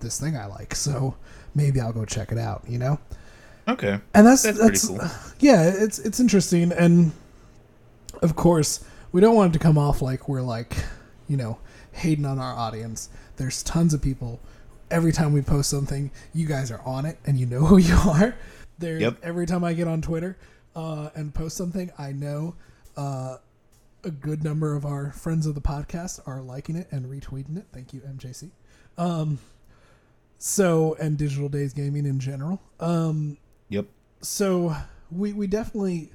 [0.00, 1.16] this thing I like, so
[1.54, 2.62] maybe I'll go check it out.
[2.68, 2.98] You know,
[3.68, 4.00] okay.
[4.14, 5.10] and that's That's that's, pretty cool.
[5.40, 7.12] yeah, it's it's interesting, and
[8.22, 10.76] of course we don't want it to come off like we're like
[11.28, 11.58] you know
[11.92, 13.08] hating on our audience.
[13.36, 14.40] There's tons of people.
[14.90, 17.94] Every time we post something, you guys are on it, and you know who you
[18.06, 18.34] are.
[18.78, 19.18] There, Yep.
[19.22, 20.36] every time I get on Twitter
[20.74, 22.54] uh, and post something, I know
[22.96, 23.36] uh,
[24.02, 27.66] a good number of our friends of the podcast are liking it and retweeting it.
[27.72, 28.50] Thank you, MJC.
[28.98, 29.38] Um,
[30.38, 32.60] so and Digital Days Gaming in general.
[32.80, 33.86] Um, Yep.
[34.20, 34.76] so
[35.10, 36.12] we we definitely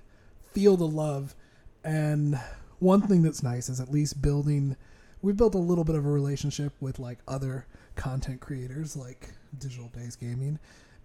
[0.53, 1.35] feel the love
[1.83, 2.39] and
[2.79, 4.75] one thing that's nice is at least building
[5.21, 9.87] we've built a little bit of a relationship with like other content creators like digital
[9.89, 10.59] days gaming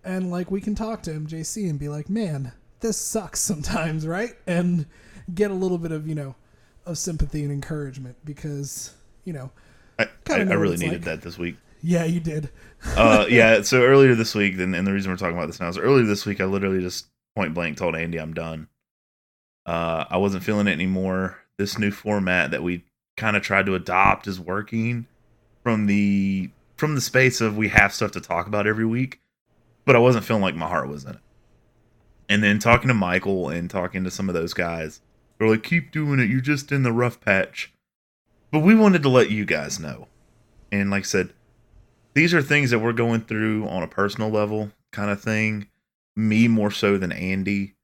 [0.04, 4.34] and like we can talk to mjc and be like man this sucks sometimes right
[4.46, 4.86] and
[5.34, 6.34] get a little bit of you know
[6.86, 9.50] of sympathy and encouragement because you know
[9.98, 11.04] I, I, I really needed like.
[11.04, 11.56] that this week.
[11.84, 12.50] Yeah you did
[12.96, 13.62] uh, yeah.
[13.62, 16.04] So earlier this week, and, and the reason we're talking about this now is earlier
[16.04, 18.68] this week, I literally just point blank told Andy I'm done.
[19.66, 21.38] Uh, I wasn't feeling it anymore.
[21.56, 22.84] This new format that we
[23.16, 25.06] kind of tried to adopt is working
[25.62, 29.20] from the from the space of we have stuff to talk about every week,
[29.84, 31.20] but I wasn't feeling like my heart was in it.
[32.28, 35.00] And then talking to Michael and talking to some of those guys,
[35.38, 36.28] they're like, "Keep doing it.
[36.28, 37.72] You're just in the rough patch."
[38.50, 40.08] But we wanted to let you guys know,
[40.70, 41.32] and like I said,
[42.14, 45.68] these are things that we're going through on a personal level kind of thing
[46.16, 47.74] me more so than andy.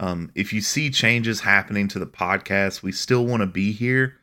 [0.00, 4.16] Um, if you see changes happening to the podcast we still want to be here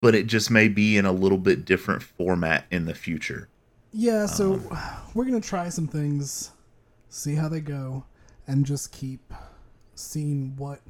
[0.00, 3.48] but it just may be in a little bit different format in the future.
[3.92, 4.78] Yeah, so Um,
[5.14, 6.52] we're gonna try some things,
[7.08, 8.04] see how they go,
[8.46, 9.32] and just keep
[9.94, 10.80] seeing what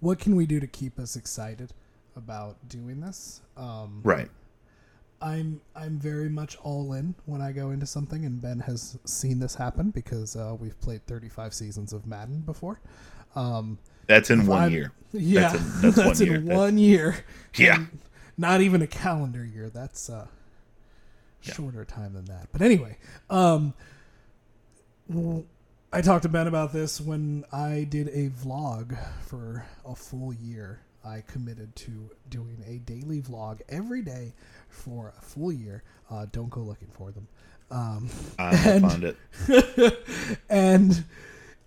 [0.00, 1.72] what can we do to keep us excited
[2.16, 3.40] about doing this.
[3.56, 4.28] Um, right
[5.22, 9.38] I'm I'm very much all in when I go into something, and Ben has seen
[9.38, 12.80] this happen because uh, we've played 35 seasons of Madden before.
[13.34, 16.40] Um, that's in one I'm- year Yeah, That's that's, in- that's one in year.
[16.40, 17.24] That's- one year.
[17.56, 17.84] Yeah.
[18.36, 19.70] Not even a calendar year.
[19.70, 20.26] That's uh,
[21.40, 22.48] shorter time than that.
[22.52, 22.98] But anyway,
[23.30, 23.74] um,
[25.92, 30.80] I talked to Ben about this when I did a vlog for a full year
[31.04, 34.34] I committed to doing a daily vlog every day
[34.68, 35.82] for a full year.
[36.10, 37.28] Uh, don't go looking for them.
[37.70, 40.38] Um, and- find it.
[40.48, 41.04] and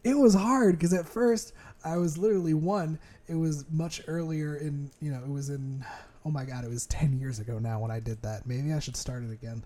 [0.03, 2.99] it was hard because at first I was literally one.
[3.27, 5.85] It was much earlier in you know it was in
[6.25, 8.47] oh my god it was ten years ago now when I did that.
[8.47, 9.63] Maybe I should start it again,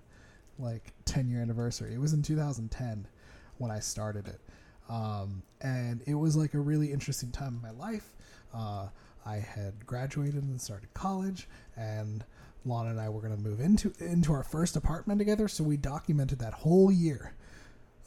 [0.57, 1.93] like ten year anniversary.
[1.93, 3.07] It was in 2010
[3.59, 4.39] when I started it,
[4.89, 8.11] um, and it was like a really interesting time in my life.
[8.53, 8.87] Uh,
[9.25, 12.23] I had graduated and started college, and
[12.65, 15.47] Lana and I were going to move into into our first apartment together.
[15.47, 17.33] So we documented that whole year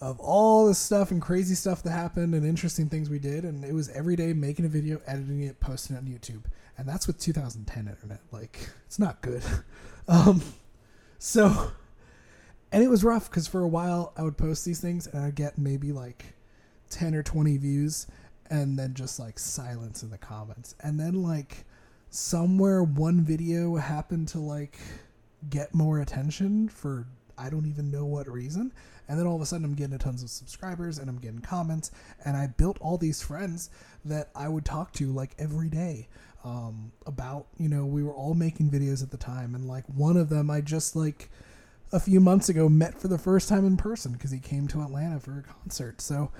[0.00, 3.44] of all the stuff and crazy stuff that happened and interesting things we did.
[3.44, 6.44] And it was every day making a video, editing it, posting it on YouTube.
[6.76, 8.20] And that's with 2010 internet.
[8.30, 9.42] Like, it's not good.
[10.06, 10.42] Um,
[11.18, 11.72] so,
[12.70, 15.34] and it was rough because for a while I would post these things and I'd
[15.34, 16.34] get maybe like
[16.90, 18.06] 10 or 20 views
[18.50, 20.74] and then just like silence in the comments.
[20.80, 21.64] And then, like,
[22.14, 24.78] somewhere one video happened to like
[25.50, 28.72] get more attention for I don't even know what reason.
[29.08, 31.90] And then all of a sudden, I'm getting tons of subscribers and I'm getting comments.
[32.24, 33.68] And I built all these friends
[34.04, 36.08] that I would talk to like every day
[36.44, 39.54] um, about, you know, we were all making videos at the time.
[39.54, 41.30] And like one of them, I just like
[41.92, 44.82] a few months ago met for the first time in person because he came to
[44.82, 46.00] Atlanta for a concert.
[46.00, 46.30] So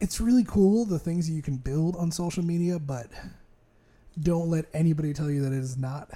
[0.00, 3.06] it's really cool the things you can build on social media, but
[4.18, 6.10] don't let anybody tell you that it is not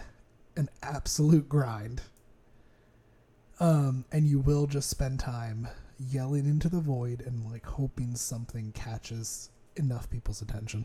[0.56, 2.02] an absolute grind
[3.60, 5.68] um, and you will just spend time
[5.98, 10.84] yelling into the void and like hoping something catches enough people's attention.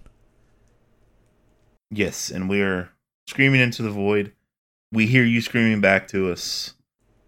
[1.92, 2.90] Yes, and we're
[3.28, 4.34] screaming into the void.
[4.92, 6.74] We hear you screaming back to us.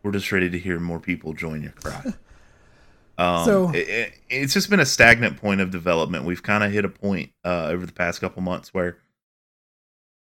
[0.03, 2.13] We're just ready to hear more people join your cry.
[3.21, 6.23] Um, So- it, it- it's just been a stagnant point of development.
[6.25, 8.97] We've kind of hit a point uh, over the past couple months where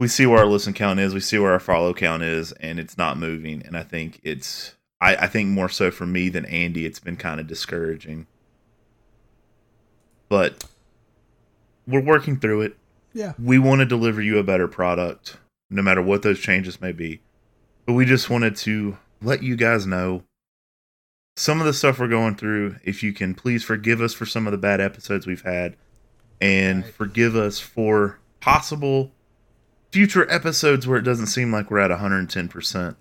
[0.01, 2.79] we see where our listen count is, we see where our follow count is, and
[2.81, 3.63] it's not moving.
[3.67, 7.17] And I think it's, I, I think more so for me than Andy, it's been
[7.17, 8.27] kind of discouraging.
[10.29, 10.65] But
[11.87, 12.77] we're working through it
[13.15, 13.33] Yeah.
[13.43, 15.37] we want to deliver you a better product
[15.71, 17.21] no matter what those changes may be
[17.87, 20.23] but we just wanted to let you guys know
[21.39, 24.47] some of the stuff we're going through if you can please forgive us for some
[24.47, 25.77] of the bad episodes we've had
[26.41, 26.93] and Right.
[26.95, 29.13] forgive us for possible
[29.93, 32.97] future episodes where it doesn't seem like we're at 110%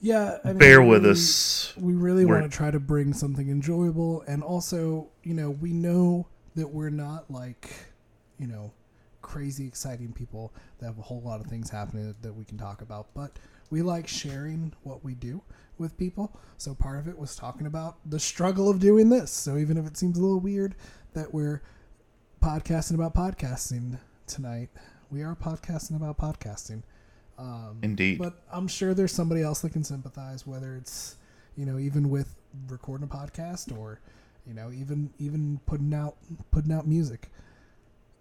[0.00, 0.38] Yeah.
[0.44, 3.48] I mean, bear with really- us We really We're- want to try to bring something
[3.48, 4.22] enjoyable.
[4.26, 7.70] And also, you know, we know that we're not like,
[8.38, 8.72] you know,
[9.22, 12.82] crazy exciting people that have a whole lot of things happening that we can talk
[12.82, 13.08] about.
[13.14, 13.38] But
[13.70, 15.42] we like sharing what we do
[15.78, 16.38] with people.
[16.56, 19.30] So part of it was talking about the struggle of doing this.
[19.30, 20.74] So even if it seems a little weird
[21.14, 21.62] that we're
[22.42, 24.70] podcasting about podcasting tonight,
[25.10, 26.82] we are podcasting about podcasting.
[27.38, 31.16] Um, indeed but I'm sure there's somebody else that can sympathize, whether it's
[31.54, 32.34] you know even with
[32.68, 34.00] recording a podcast or
[34.46, 36.16] you know even even putting out
[36.50, 37.30] putting out music.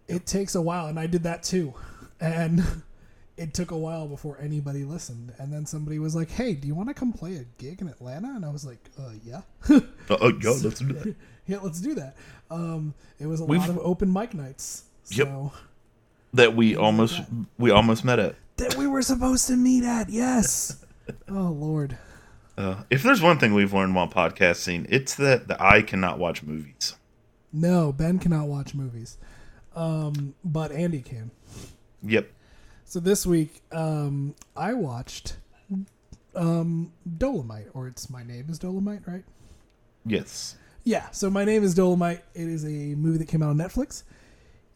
[0.08, 1.74] It takes a while, and I did that too,
[2.20, 2.62] and
[3.38, 5.34] it took a while before anybody listened.
[5.38, 7.88] And then somebody was like, "Hey, do you want to come play a gig in
[7.88, 9.42] Atlanta?" And I was like, "Uh, yeah."
[10.10, 11.16] oh, yo, let's do that.
[11.48, 12.16] yeah, let's do that.
[12.50, 14.84] Um, it was a We've- lot of open mic nights.
[15.10, 15.52] Yep.
[16.34, 17.22] That we almost
[17.58, 20.10] we almost met at that we were supposed to meet at.
[20.10, 20.84] Yes.
[21.30, 21.98] oh Lord.
[22.58, 26.42] uh, if there's one thing we've learned while podcasting it's that the eye cannot watch
[26.42, 26.96] movies
[27.54, 29.18] No, Ben cannot watch movies,
[29.76, 31.30] um, but Andy can.
[32.02, 32.32] yep
[32.86, 35.36] So this week, um, I watched
[36.36, 39.24] um, Dolemite, or it's My Name is Dolemite, right?
[40.08, 41.10] yes Yeah.
[41.10, 42.22] So My Name is Dolemite.
[42.36, 44.04] It is a movie that came out on Netflix.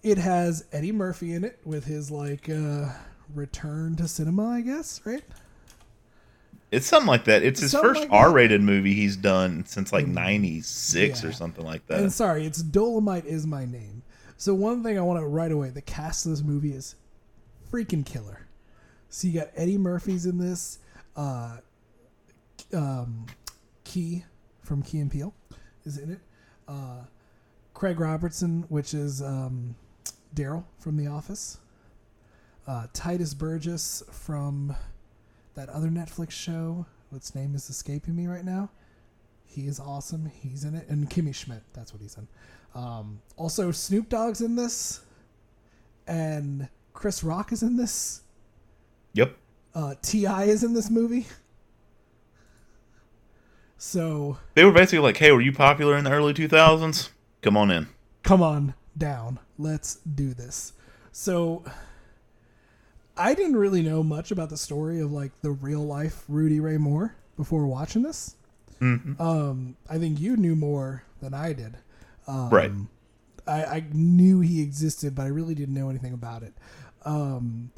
[0.01, 2.89] It has Eddie Murphy in it with his like uh,
[3.35, 5.23] return to cinema, I guess, right?
[6.71, 7.43] It's something like that.
[7.43, 8.11] It's his Something first like.
[8.11, 11.29] R-rated movie he's done since like '96 Yeah.
[11.29, 11.97] or something like that.
[11.97, 12.11] And that.
[12.11, 14.01] sorry, it's Dolemite is my name.
[14.37, 16.95] So one thing I want to right away, the cast of this movie is
[17.71, 18.47] freaking killer.
[19.09, 20.79] So you got Eddie Murphy's in this,
[21.15, 21.57] uh,
[22.73, 23.25] um,
[23.83, 24.23] Key
[24.63, 25.33] from Key and Peele
[25.85, 26.19] is in it.
[26.67, 27.05] Uh,
[27.73, 29.75] Craig Robertson, which is um,
[30.35, 31.57] Daryl from The Office.
[32.67, 34.75] Uh, Tituss Burgess from
[35.55, 36.85] that other Netflix show.
[37.15, 38.69] Its name is escaping me right now.
[39.45, 40.31] He is awesome.
[40.31, 41.63] He's in it, and Kimmy Schmidt.
[41.73, 42.27] That's what he's in.
[42.75, 45.01] Um, also, Snoop Dogg's in this,
[46.05, 48.21] and Chris Rock is in this.
[49.13, 49.35] Yep.
[49.73, 50.43] Uh, T.I.
[50.45, 51.27] is in this movie.
[53.77, 57.09] So They were basically like, "Hey, were you popular in the early 2000s?
[57.41, 57.87] Come on in."
[58.21, 59.39] come on down.
[59.57, 60.73] Let's do this.
[61.11, 61.63] So
[63.17, 66.77] I didn't really know much about the story of like the real life Rudy Ray
[66.77, 68.35] Moore before watching this.
[68.81, 69.19] Mhm.
[69.19, 71.77] Um, I think you knew more than I did.
[72.27, 72.71] Um, Right.
[73.47, 76.53] I, I knew he existed, but I really didn't know anything about it.
[77.05, 77.71] Um,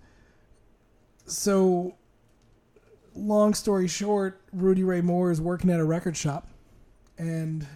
[1.25, 1.95] so,
[3.15, 6.47] long story short, Rudy Ray Moore is working at a record shop,
[7.17, 7.67] and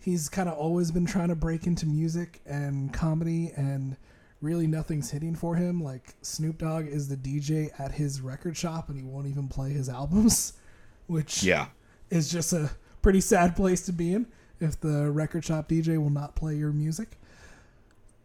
[0.00, 3.96] he's kind of always been trying to break into music and comedy, and
[4.40, 5.82] really nothing's hitting for him.
[5.82, 9.70] Like Snoop Dogg is the DJ at his record shop, and he won't even play
[9.70, 10.54] his albums,
[11.06, 11.66] which Yeah.
[12.10, 14.26] is just a pretty sad place to be in
[14.60, 17.18] if the record shop DJ will not play your music.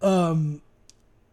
[0.02, 0.62] Um,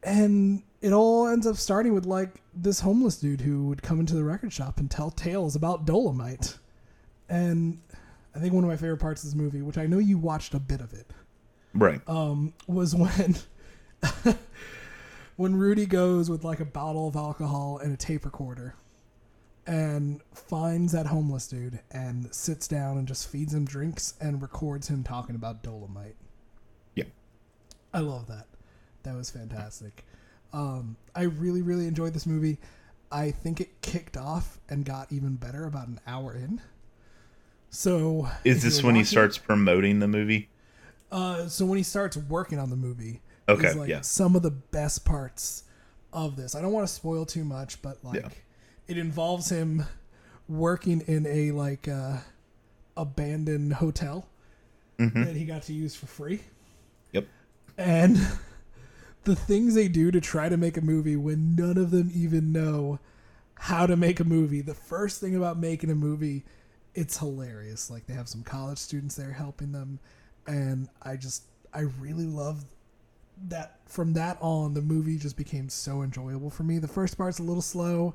[0.03, 4.15] and it all ends up starting with like this homeless dude who would come into
[4.15, 6.59] the record shop and tell tales about Dolemite.
[7.29, 7.81] And
[8.35, 10.55] I think one of my favorite parts of this movie, which I know you watched
[10.55, 11.07] a bit of it,
[11.75, 12.01] Right.
[12.09, 13.37] um, was when
[15.37, 18.75] when Rudy goes with like a bottle of alcohol and a tape recorder
[19.67, 24.89] and finds that homeless dude and sits down and just feeds him drinks and records
[24.89, 26.15] him talking about Dolemite.
[26.95, 27.05] Yeah.
[27.93, 28.47] I love that.
[29.03, 30.05] That was fantastic.
[30.53, 32.59] Um, I really, really enjoyed this movie.
[33.11, 36.61] I think it kicked off and got even better about an hour in.
[37.71, 40.49] So Is this when he starts promoting the movie?
[41.13, 44.01] uh, so when he starts working on the movie, Okay, like yeah.
[44.01, 45.65] some of the best parts
[46.13, 46.55] of this.
[46.57, 48.29] I don't want to spoil too much, but like Yeah.
[48.89, 49.85] It involves him
[50.49, 52.19] working in a like uh,
[52.97, 54.29] abandoned hotel
[54.99, 55.25] Mm-hmm.
[55.25, 56.41] that he got to use for free,
[57.13, 57.27] Yep.
[57.77, 58.17] and
[59.25, 62.51] the things they do to try to make a movie when none of them even
[62.51, 62.99] know
[63.57, 64.63] how to make a movie.
[64.63, 66.45] The first thing about making a movie,
[66.95, 67.91] it's hilarious.
[67.91, 69.99] Like they have some college students there helping them,
[70.47, 71.43] and I just
[71.75, 72.65] I really love
[73.49, 73.81] that.
[73.85, 76.79] From that on, the movie just became so enjoyable for me.
[76.79, 78.15] The first part's a little slow.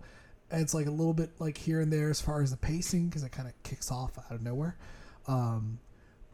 [0.51, 3.23] It's like a little bit like here and there as far as the pacing because
[3.23, 4.75] it kind of kicks off out of nowhere.
[5.27, 5.79] Um,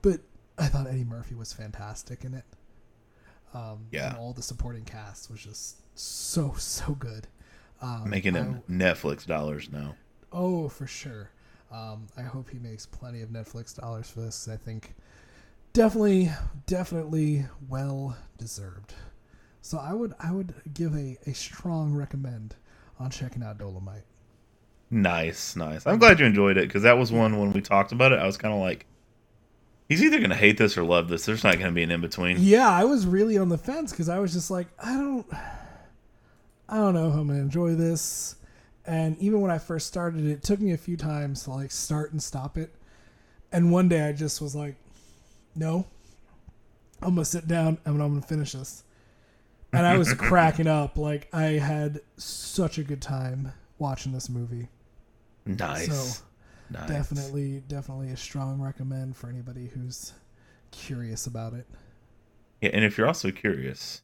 [0.02, 0.22] but
[0.58, 2.46] I thought Eddie Murphy was fantastic in it.
[3.54, 4.10] Um, Yeah.
[4.10, 7.28] and all the supporting cast was just so so good.
[7.82, 9.96] Um, Making I- him Netflix dollars now.
[10.32, 11.30] Oh, for sure.
[11.72, 14.48] Um, I hope he makes plenty of Netflix dollars for this.
[14.48, 14.96] I think
[15.74, 16.32] definitely,
[16.66, 18.94] definitely well deserved.
[19.62, 22.56] So I would, I would give a, a strong recommend
[23.00, 24.04] on checking out Dolemite.
[24.90, 25.86] Nice, nice.
[25.86, 28.20] I'm glad you enjoyed it because that was one when we talked about it.
[28.20, 28.86] I was kind of like,
[29.90, 31.26] he's either gonna hate this or love this.
[31.26, 32.38] There's not gonna be an in between.
[32.40, 35.26] Yeah, I was really on the fence because I was just like, I don't,
[36.70, 38.36] I don't know if I'm gonna enjoy this.
[38.86, 41.72] And even when I first started it, it took me a few times to like
[41.72, 42.74] start and stop it.
[43.52, 44.76] And one day I just was like,
[45.54, 45.86] no,
[47.02, 48.84] I'm gonna sit down and I'm gonna finish this.
[49.74, 50.98] And I was cracking up.
[50.98, 54.70] Like I had such a good time watching this movie.
[55.46, 56.24] Nice, So,
[56.70, 56.90] nice.
[56.90, 60.14] Definitely, definitely a strong recommend for anybody who's
[60.72, 61.66] curious about it.
[62.62, 64.02] Yeah, and if you're also curious,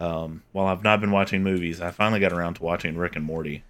[0.00, 3.24] um, while I've not been watching movies, I finally got around to watching Rick and
[3.24, 3.64] Morty.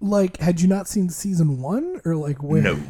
[0.00, 2.62] Like, had you not seen season one, or like where?
[2.62, 2.80] No,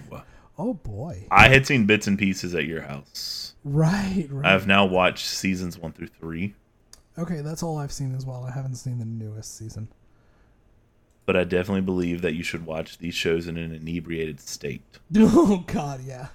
[0.58, 1.26] Oh boy.
[1.30, 3.54] I had seen bits and pieces at your house.
[3.64, 4.26] Right.
[4.30, 4.46] Right.
[4.52, 6.54] I've now watched seasons one through three,
[7.18, 8.44] okay, that's all I've seen as well.
[8.44, 9.88] I haven't seen the newest season.
[11.24, 14.82] but I definitely believe that you should watch these shows in an inebriated state.
[15.16, 16.28] Oh God, yeah.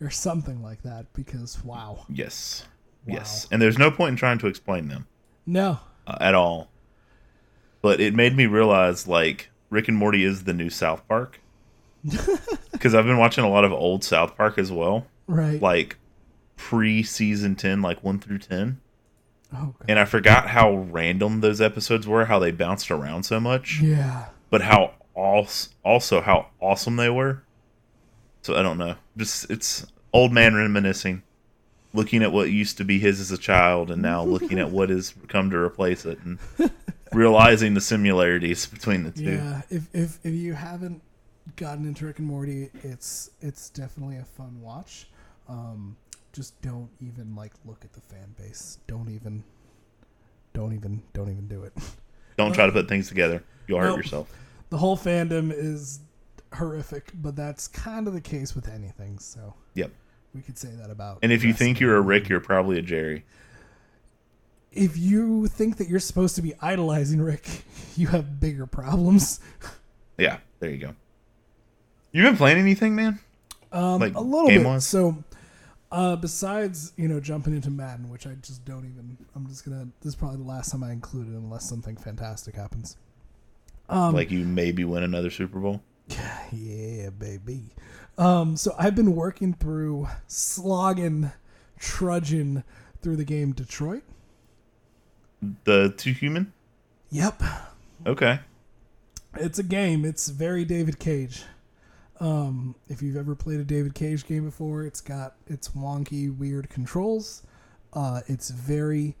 [0.00, 1.06] Or something like that.
[1.14, 2.04] Because wow.
[2.08, 2.66] Yes,
[3.06, 3.14] Wow.
[3.18, 5.06] yes, and there's no point in trying to explain them.
[5.46, 5.78] No.
[6.06, 6.68] uh, at all.
[7.82, 11.40] But it made me realize like Rick and Morty is the new South Park.
[12.72, 15.60] Because I've been watching a lot of old South Park as well, Right.
[15.60, 15.96] like
[16.56, 18.80] pre season 10, like 1 through 10.
[19.54, 19.74] oh God.
[19.88, 24.26] And I forgot how random those episodes were, how they bounced around so much, Yeah.
[24.50, 27.42] but how als- also how awesome they were.
[28.42, 28.96] So I don't know.
[29.16, 31.22] Just it's old man reminiscing,
[31.94, 34.90] looking at what used to be his as a child and now looking at what
[34.90, 36.38] has come to replace it and
[37.12, 39.22] realizing the similarities between the two.
[39.24, 39.62] Yeah.
[39.70, 41.02] If if if you haven't
[41.56, 45.08] gotten into Rick and Morty, it's it's definitely a fun watch.
[45.48, 45.96] Um,
[46.32, 48.78] just don't even like look at the fan base.
[48.86, 49.42] Don't even.
[50.52, 51.02] Don't even.
[51.12, 51.72] Don't even do it.
[52.36, 53.42] Don't try to put things together.
[53.66, 54.30] You'll hurt yourself.
[54.70, 56.00] the whole fandom is
[56.54, 59.18] horrific, but that's kind of the case with anything.
[59.18, 59.90] So Yep.
[60.34, 61.18] we could say that about.
[61.22, 63.24] And if you think you're a Rick, you're probably a Jerry.
[64.72, 67.64] if you think that you're supposed to be idolizing Rick,
[67.96, 69.40] you have bigger problems.
[70.18, 70.94] Yeah, there you go.
[72.16, 73.18] You been playing anything, man?
[73.72, 74.54] Um, Like, a little bit.
[74.58, 74.86] game-wise?
[74.86, 75.22] So
[75.92, 79.18] Uh, besides, you know, jumping into Madden, which I just don't even.
[79.36, 79.86] I'm just gonna.
[80.00, 82.96] This is probably the last time I include it, unless something fantastic happens.
[83.88, 85.82] Um, like you maybe win another Super Bowl.
[86.52, 87.64] yeah, baby.
[88.18, 91.30] Um, so I've been working through, slogging,
[91.78, 92.64] trudging
[93.02, 94.02] through the game Detroit.
[95.64, 96.52] The two human.
[97.10, 97.42] Yep,
[98.06, 98.40] Okay.
[99.34, 100.04] it's a game.
[100.04, 101.44] It's very David Cage.
[102.20, 106.70] Um, if you've ever played a David Cage game before, it's got its wonky, weird
[106.70, 107.42] controls.
[107.92, 109.16] Uh, it's very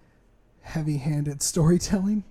[0.62, 2.24] heavy-handed storytelling.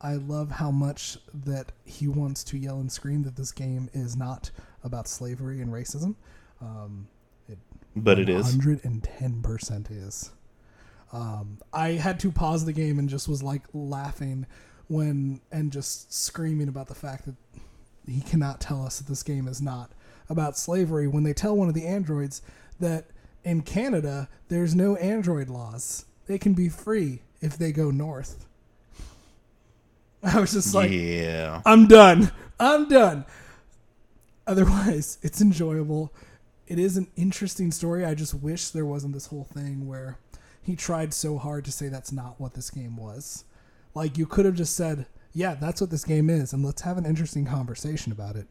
[0.00, 4.16] I love how much that he wants to yell and scream that this game is
[4.16, 4.50] not
[4.82, 6.16] about slavery and racism.
[6.60, 7.06] Um,
[7.48, 7.58] it
[7.94, 8.56] But it is.
[8.56, 10.32] 110% is.
[11.12, 14.46] Um, I had to pause the game and just was like laughing
[14.88, 17.34] when and just screaming about the fact that
[18.06, 19.90] he cannot tell us that this game is not
[20.28, 22.42] about slavery when they tell one of the androids
[22.80, 23.06] that
[23.44, 26.06] in Canada there's no android laws.
[26.26, 28.46] They can be free if they go north.
[30.22, 31.62] I was just like, yeah.
[31.66, 32.30] I'm done.
[32.58, 33.24] I'm done.
[34.46, 36.12] Otherwise, it's enjoyable.
[36.66, 38.04] It is an interesting story.
[38.04, 40.18] I just wish there wasn't this whole thing where
[40.62, 43.44] he tried so hard to say that's not what this game was.
[43.94, 46.98] Like, you could have just said, yeah, that's what this game is, and let's have
[46.98, 48.46] an interesting conversation about it.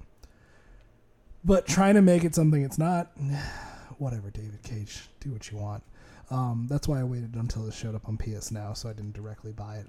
[1.44, 3.12] But trying to make it something it's not,
[3.98, 5.84] whatever, David Cage, do what you want.
[6.30, 9.14] Um, that's why I waited until it showed up on PS Now, so I didn't
[9.14, 9.88] directly buy it.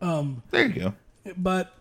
[0.00, 0.94] Um, There you go.
[1.38, 1.72] but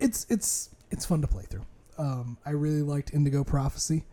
[0.00, 1.64] it's it's it's fun to play through.
[1.96, 4.04] Um, I really liked Indigo Prophecy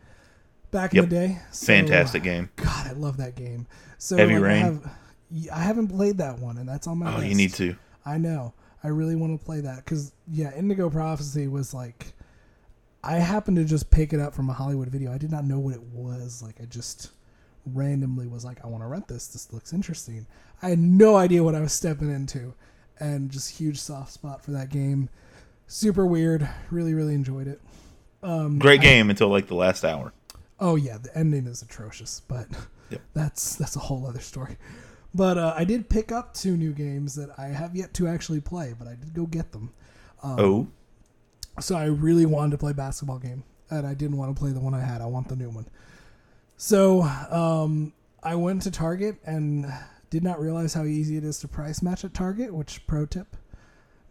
[0.72, 1.40] back in the day.
[1.52, 2.50] So, Fantastic game.
[2.56, 3.68] God, I love that game.
[3.98, 4.62] So Heavy like, I Rain?
[4.64, 4.92] have
[5.54, 7.18] I haven't played that one, and that's on my list.
[7.18, 7.30] Oh, list.
[7.30, 7.76] you need to.
[8.06, 8.54] I know.
[8.86, 12.14] I really want to play that because yeah, Indigo Prophecy was like.
[13.04, 15.14] I happened to just pick it up from a Hollywood video.
[15.14, 16.42] I did not know what it was.
[16.42, 17.12] Like I just
[17.66, 19.28] randomly was like, I want to rent this.
[19.28, 20.26] This looks interesting.
[20.64, 22.56] I had no idea what I was stepping into,
[23.00, 25.10] and just huge soft spot for that game.
[25.68, 26.50] Super weird.
[26.72, 27.62] Really, really enjoyed it.
[28.24, 30.12] Um, Great game until like the last hour.
[30.60, 32.48] Oh yeah, the ending is atrocious, but
[32.90, 33.02] Yep.
[33.14, 34.58] that's that's a whole other story.
[35.16, 38.42] But uh, I did pick up two new games that I have yet to actually
[38.42, 39.72] play, but I did go get them.
[40.22, 40.68] Um, Oh,
[41.62, 44.60] So I really wanted to play basketball game, and I didn't want to play the
[44.60, 45.00] one I had.
[45.02, 45.68] I want the new one.
[46.58, 47.94] So um,
[48.24, 49.72] I went to Target and
[50.10, 52.54] did not realize how easy it is to price match at Target.
[52.54, 53.38] Which pro tip: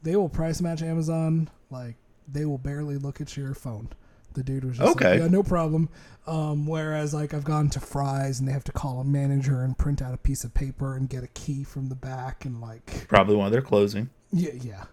[0.02, 1.96] they will price match Amazon like
[2.26, 3.90] they will barely look at your phone.
[4.34, 5.12] The dude was just Okay.
[5.12, 5.88] like, yeah, no problem.
[6.26, 9.76] Um, whereas like I've gone to Fry's and they have to call a manager and
[9.76, 13.06] print out a piece of paper and get a key from the back and like
[13.08, 14.10] probably why they're closing.
[14.32, 14.84] yeah, yeah.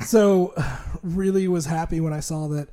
[0.00, 0.52] So,
[1.02, 2.68] really was happy when I saw that.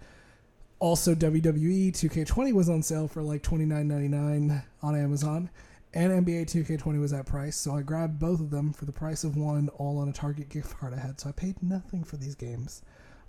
[0.80, 5.49] Also, WWE 2K20 was on sale for like twenty nine ninety nine on Amazon,
[5.93, 7.56] and NBA 2K20 was that price.
[7.56, 10.49] So I grabbed both of them for the price of one, all on a Target
[10.49, 11.22] gift card I had.
[11.22, 12.82] So I paid nothing for these games.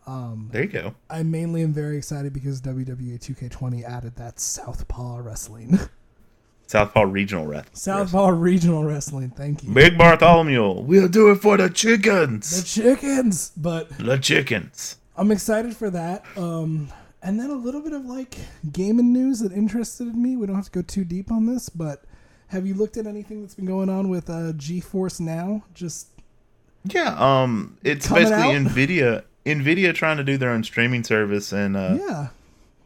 [0.06, 0.94] Um, There you go.
[1.08, 5.78] I mainly am very excited because WWE 2K20 added that Southpaw Wrestling,
[6.66, 7.74] Southpaw Regional Wrestling.
[7.74, 9.30] Southpaw Regional Wrestling.
[9.30, 9.72] Thank you.
[9.72, 10.80] Big Bartholomew.
[10.80, 12.50] We'll do it for the chickens.
[12.50, 13.00] The chickens.
[13.00, 14.98] chickens, but The chickens.
[15.16, 16.24] I'm excited for that.
[16.36, 16.88] Um,
[17.22, 18.36] and then a little bit of like
[18.72, 20.36] gaming news that interested me.
[20.36, 22.04] We don't have to go too deep on this, but
[22.48, 25.64] have you looked at anything that's been going on with uh, GeForce Now?
[25.72, 26.08] Just
[26.84, 28.54] Yeah, um, it's basically out?
[28.54, 29.22] Nvidia.
[29.46, 32.28] Nvidia trying to do their own streaming service, and uh, yeah,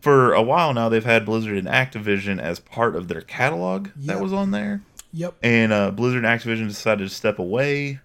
[0.00, 3.94] for a while now they've had Blizzard and Activision as part of their catalog Yep.
[4.06, 4.82] that was on there,
[5.12, 5.34] yep.
[5.42, 8.00] and uh, Blizzard and Activision decided to step away.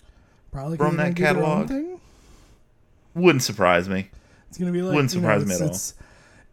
[0.52, 1.68] Probably From that do their own catalog?
[1.70, 2.00] Thing.
[3.16, 4.10] Wouldn't surprise me.
[4.50, 5.72] It's gonna be like Wouldn't you know, surprise me it's, at all.
[5.72, 5.94] It's,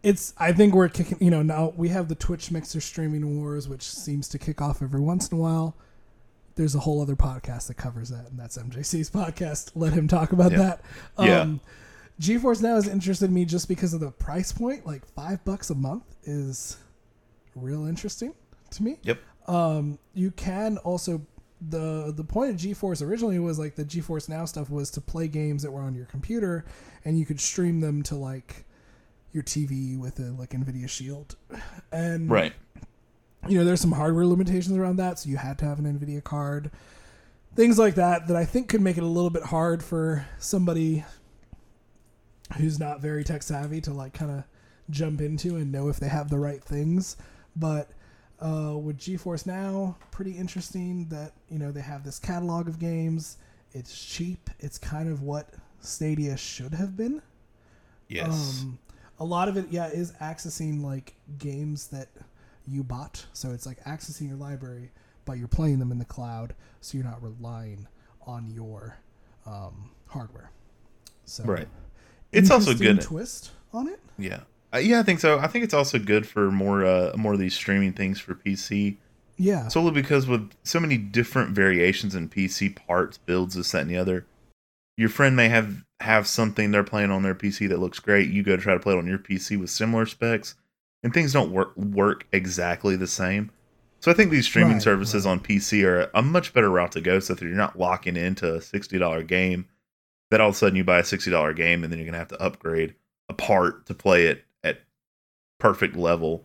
[0.02, 1.18] it's I think we're kicking.
[1.20, 4.80] You know, now we have the Twitch Mixer streaming wars, which seems to kick off
[4.82, 5.74] every once in a while.
[6.56, 9.72] There's a whole other podcast that covers that, and that's MJC's podcast.
[9.74, 10.58] Let him talk about Yeah.
[10.58, 10.80] that.
[11.18, 11.52] Yeah.
[12.20, 14.86] GeForce Now has interested me just because of the price point.
[14.86, 16.76] Like five bucks a month is
[17.54, 18.34] real interesting
[18.72, 18.98] to me.
[19.02, 19.18] Yep.
[19.48, 21.22] Um, you can also
[21.68, 25.28] the the point of GeForce originally was like the GeForce Now stuff was to play
[25.28, 26.64] games that were on your computer,
[27.04, 28.64] and you could stream them to like
[29.32, 31.36] your TV with a like Nvidia Shield,
[31.92, 32.52] and Right.
[33.48, 36.22] you know there's some hardware limitations around that, so you had to have an Nvidia
[36.22, 36.70] card,
[37.56, 41.04] things like that that I think could make it a little bit hard for somebody
[42.56, 44.44] who's not very tech savvy to like kind of
[44.90, 47.16] jump into and know if they have the right things,
[47.56, 47.90] but
[48.40, 53.36] uh, with GeForce Now, pretty interesting that you know they have this catalog of games.
[53.72, 54.50] It's cheap.
[54.58, 57.22] It's kind of what Stadia should have been.
[58.08, 58.62] Yes.
[58.62, 58.78] Um,
[59.20, 62.08] a lot of it, yeah, is accessing like games that
[62.66, 63.26] you bought.
[63.32, 64.90] So it's like accessing your library,
[65.24, 67.86] but you're playing them in the cloud, so you're not relying
[68.26, 68.96] on your
[69.46, 70.50] um, hardware.
[71.26, 71.68] So Right.
[72.32, 73.00] It's also good.
[73.00, 74.00] twist on it.
[74.18, 74.40] Yeah.
[74.72, 75.38] Uh, yeah, I think so.
[75.38, 78.96] I think it's also good for more uh, more of these streaming things for PC.
[79.36, 83.90] Yeah, Solely because with so many different variations in PC parts, builds, this, that, and
[83.90, 84.26] the other,
[84.98, 88.28] your friend may have have something they're playing on their PC that looks great.
[88.30, 90.54] You go to try to play it on your PC with similar specs,
[91.02, 93.50] and things don't work work exactly the same.
[94.00, 95.32] So I think these streaming Right, services right.
[95.32, 98.54] on PC are a much better route to go, so that you're not locking into
[98.54, 99.66] a sixty dollar game.
[100.30, 102.18] That all of a sudden you buy a sixty dollar game, and then you're gonna
[102.18, 102.94] have to upgrade
[103.28, 104.80] a part to play it at
[105.58, 106.44] perfect level.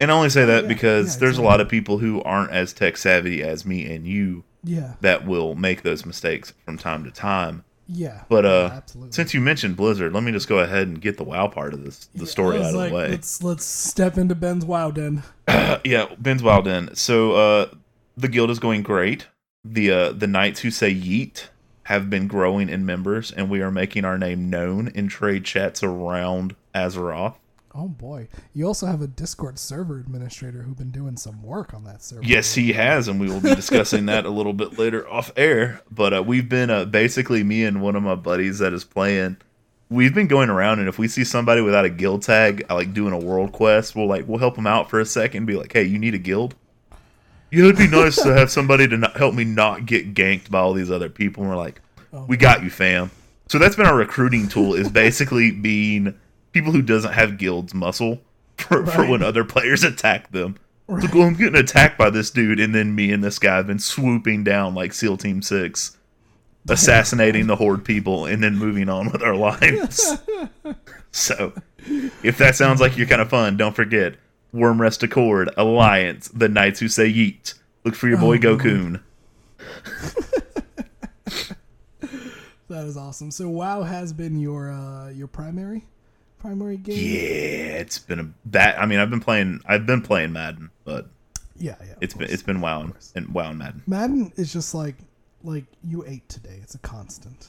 [0.00, 2.50] And I only say that yeah, because yeah, there's a lot of people who aren't
[2.50, 7.04] as tech savvy as me and you yeah, that will make those mistakes from time
[7.04, 7.64] to time.
[7.86, 8.22] yeah.
[8.28, 9.12] But yeah, uh absolutely.
[9.12, 11.84] since you mentioned Blizzard, let me just go ahead and get the WoW part of
[11.84, 13.10] this the Yeah, story out of the way.
[13.10, 15.22] Let's let's step into Ben's WoW den.
[15.48, 16.94] yeah, Ben's Wild In.
[16.96, 17.66] So uh
[18.16, 19.28] the guild is going great.
[19.64, 21.48] The uh the knights who say yeet
[21.84, 25.82] have been growing in members and we are making our name known in trade chats
[25.82, 27.36] around Azeroth.
[27.76, 28.28] Oh boy!
[28.52, 32.22] You also have a Discord server administrator who's been doing some work on that server.
[32.22, 35.82] Yes, he has, and we will be discussing that a little bit later off air.
[35.90, 39.38] But uh, we've been uh, basically me and one of my buddies that is playing.
[39.90, 43.12] We've been going around, and if we see somebody without a guild tag, like doing
[43.12, 45.72] a world quest, we'll like we'll help them out for a second, and be like,
[45.72, 46.54] "Hey, you need a guild?
[47.54, 50.60] Yeah, it'd be nice to have somebody to not, help me not get ganked by
[50.60, 51.80] all these other people." And we're like,
[52.12, 53.10] Oh, "We got you, fam."
[53.48, 56.14] So that's been our recruiting tool is basically being
[56.52, 58.20] people who doesn't have guilds muscle
[58.56, 60.56] for, for when other players attack them.
[60.86, 63.66] Like, well, I'm getting attacked by this dude, and then me and this guy have
[63.66, 65.96] been swooping down like SEAL Team Six,
[66.68, 70.18] assassinating the horde people, and then moving on with our lives.
[71.10, 71.52] so,
[72.22, 74.16] if that sounds like you're kind of fun, don't forget
[74.54, 77.54] Wyrmrest Accord, Alliance, the Knights Who Say Yeet.
[77.84, 79.00] Look for your boy Oh, Gokun.
[82.68, 83.30] that is awesome.
[83.30, 85.86] So WoW has been your uh, your primary
[86.38, 86.96] primary game.
[86.96, 88.80] Yeah, it's been a that.
[88.80, 89.60] I mean, I've been playing.
[89.66, 91.08] I've been playing Madden, but
[91.56, 91.94] yeah, yeah.
[92.00, 93.82] it's been it's been WoW and, and WoW and Madden.
[93.86, 94.96] Madden is just like
[95.42, 96.58] like you ate today.
[96.62, 97.48] It's a constant.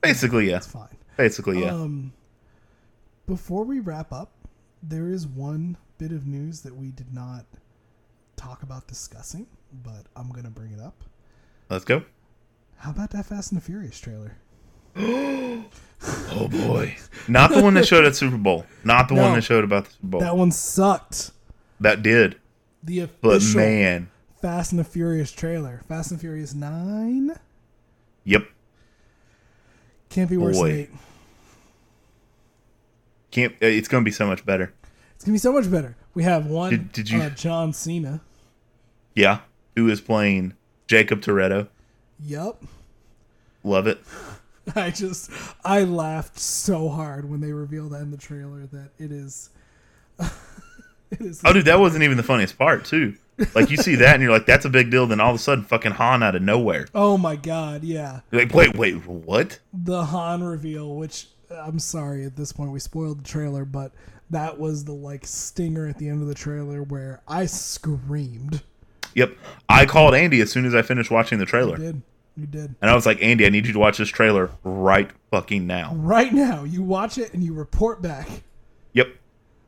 [0.00, 0.58] Basically, yeah.
[0.58, 0.96] It's fine.
[1.16, 1.72] Basically, yeah.
[1.72, 2.12] Um,
[3.26, 4.30] before we wrap up,
[4.82, 7.44] there is one bit of news that we did not
[8.36, 9.46] talk about discussing,
[9.84, 11.02] but I'm gonna bring it up.
[11.68, 12.02] Let's go.
[12.76, 14.36] How about that Fast and the Furious trailer?
[14.96, 16.96] Oh boy,
[17.26, 18.64] not the one that showed at Super Bowl.
[18.84, 19.22] Not the No.
[19.22, 20.20] one that showed about the Super Bowl.
[20.20, 21.32] That one sucked.
[21.80, 22.36] that did,
[22.82, 24.08] The official but man,
[24.40, 25.82] Fast and the Furious trailer.
[25.88, 27.32] Fast and Furious Nine
[28.24, 28.46] yep.
[30.08, 30.68] can't be worse Boy.
[30.70, 30.90] than eight.
[33.30, 33.52] Can't.
[33.54, 34.72] uh, It's gonna be so much better.
[35.18, 35.96] It's gonna be so much better.
[36.14, 36.70] We have one.
[36.70, 38.20] Did- did you- uh, John Cena?
[39.16, 39.40] Yeah.
[39.74, 40.54] Who is playing
[40.86, 41.66] Jakob Toretto?
[42.24, 42.62] Yup.
[43.64, 43.98] Love it.
[44.76, 45.28] I just
[45.64, 49.50] I laughed so hard when they revealed that in the trailer that it is.
[50.18, 51.40] it is.
[51.44, 53.14] Oh, dude, that wasn't even the funniest part, too.
[53.54, 55.38] Like you see that and you're like, "That's a big deal." Then all of a
[55.38, 56.86] sudden, fucking Han out of nowhere.
[56.94, 57.84] Oh my god!
[57.84, 59.58] Yeah, You're like, wait, wait, what?
[59.72, 60.96] the Han reveal.
[60.96, 63.92] Which I'm sorry at this point we spoiled the trailer, but
[64.30, 68.62] that was the like stinger at the end of the trailer where I screamed.
[69.14, 69.36] Yep.
[69.68, 71.78] I called Andy as soon as I finished watching the trailer.
[71.78, 72.02] You did.
[72.36, 72.74] You did.
[72.80, 75.92] and I was like, "Andy, I need you to watch this trailer right fucking now."
[75.96, 78.28] Right now, you watch it and you report back.
[78.92, 79.08] Yep.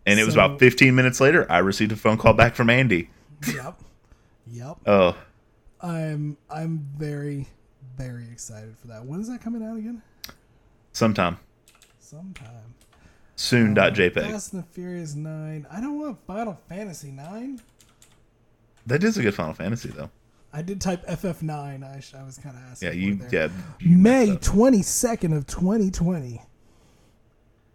[0.07, 3.11] And it was about 15 minutes later, I received a phone call back from Andy.
[3.53, 3.81] Yep.
[4.47, 4.77] Yep.
[4.87, 5.17] Oh,
[5.81, 7.49] I'm I'm very
[7.97, 9.05] very excited for that.
[9.05, 10.03] When is that coming out again?
[10.93, 11.39] sometime
[11.99, 12.75] Sometime.
[13.41, 13.75] Soon.
[13.75, 14.31] dot JPEG.
[14.31, 15.67] Fast and the Furious Nine.
[15.71, 17.61] I don't want Final Fantasy Nine.
[18.87, 20.11] That is a good Final Fantasy though.
[20.53, 21.97] I did type FF9.
[21.97, 22.89] I, sh- I was kind of asking.
[22.89, 23.49] Yeah, you yeah.
[23.79, 26.43] you May twenty second of twenty twenty.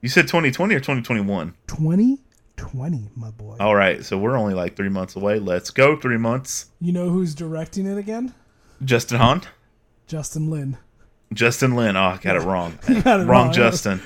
[0.01, 1.55] You said 2020 or 2021.
[1.65, 2.19] Twenty
[2.57, 3.55] twenty, my boy.
[3.59, 5.39] All right, so we're only like three months away.
[5.39, 5.95] Let's go.
[5.95, 6.67] Three months.
[6.79, 8.33] You know who's directing it again?
[8.83, 9.41] Justin Hahn,
[10.05, 10.77] Justin Lin.
[11.33, 11.95] Justin Lin.
[11.95, 12.77] Oh, I got it wrong.
[12.87, 13.53] Got it wrong, wrong.
[13.53, 14.01] Justin.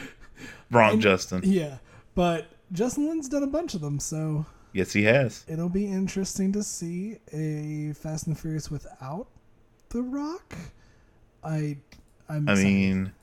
[0.72, 1.42] Wrong, Justin.
[1.44, 1.78] Yeah,
[2.16, 5.44] but Justin Lin's done a bunch of them, so Yes, he has.
[5.48, 9.28] it'll be interesting to see a Fast and Furious without
[9.90, 10.56] The Rock.
[11.44, 11.78] I,
[12.30, 12.48] I'm.
[12.48, 12.64] I excited.
[12.64, 13.14] mean,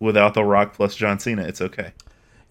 [0.00, 1.92] without The Rock plus John Cena, it's okay.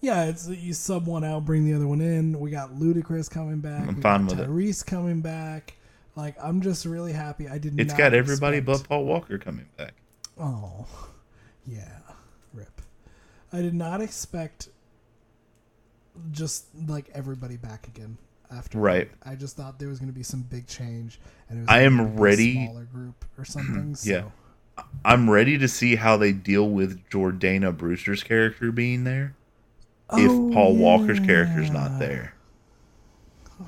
[0.00, 2.38] yeah, it's you sub one out, bring the other one in.
[2.40, 3.86] We got Ludacris coming back.
[3.86, 4.48] I'm we fine with it.
[4.48, 5.74] Tyrese coming back.
[6.16, 7.48] Like I'm just really happy.
[7.48, 7.78] I did.
[7.78, 9.94] It's got everybody expect- but Paul Walker coming back.
[10.40, 10.86] Oh,
[11.66, 11.97] yeah.
[13.52, 14.68] I did not expect
[16.32, 18.18] just like everybody back again.
[18.50, 18.78] after.
[18.78, 19.10] Right.
[19.24, 21.80] I just thought there was going to be some big change, and it was I
[21.82, 23.94] am ready- Smaller group or something.
[23.94, 24.10] So.
[24.10, 24.24] Yeah.
[25.04, 29.34] I'm ready to see how they deal with Jordana Brewster's character being there.
[30.12, 32.34] if Oh, Paul Walker's character's not there.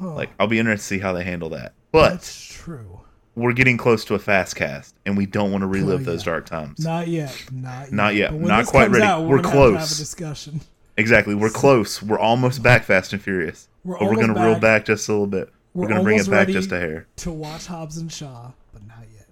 [0.00, 1.72] Oh, Like, I'll be interested to see how they handle that.
[1.90, 3.00] But that's true.
[3.34, 6.24] We're getting close to a fast cast, and we don't want to relive Oh, those
[6.24, 6.80] dark times.
[6.80, 7.44] Not yet.
[7.52, 7.92] Not yet.
[7.92, 8.34] Not yet.
[8.34, 9.04] Not quite ready.
[9.04, 9.92] Out, We're we're, gonna have have close.
[9.92, 10.60] a discussion.
[10.96, 11.34] Exactly.
[11.34, 12.02] We're close.
[12.02, 13.68] We're almost back, Fast and Furious.
[13.84, 14.60] We're but we're going to reel back.
[14.60, 15.50] back just a little bit.
[15.72, 16.52] We're, We're going to bring it back ready.
[16.52, 17.06] just a hair.
[17.16, 19.26] to watch Hobbs and Shaw, but not yet.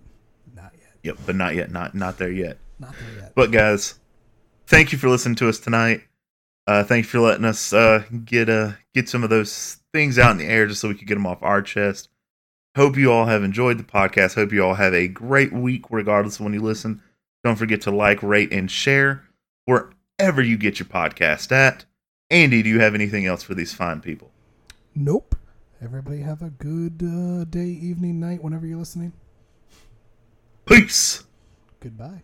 [0.55, 0.92] Not yet.
[1.03, 1.70] Yep, but not yet.
[1.70, 2.57] Not not there yet.
[2.78, 3.32] Not there yet.
[3.34, 3.99] But guys,
[4.66, 6.03] thank you for listening to us tonight.
[6.66, 10.30] Uh, thank you for letting us uh, get uh, get some of those things out
[10.30, 12.09] in the air just so we could get them off our chest.
[12.78, 14.36] Hope you all have enjoyed the podcast.
[14.36, 17.02] Hope you all have a great week, regardless of when you listen.
[17.42, 19.24] Don't forget to like, rate, and share
[19.64, 21.86] wherever you get your podcast at.
[22.30, 24.30] Andy, do you have anything else for these fine people?
[24.94, 25.34] Nope.
[25.82, 29.12] Everybody have a good uh, day, evening, night, whenever you're listening.
[30.64, 31.24] Peace.
[31.80, 32.22] Goodbye.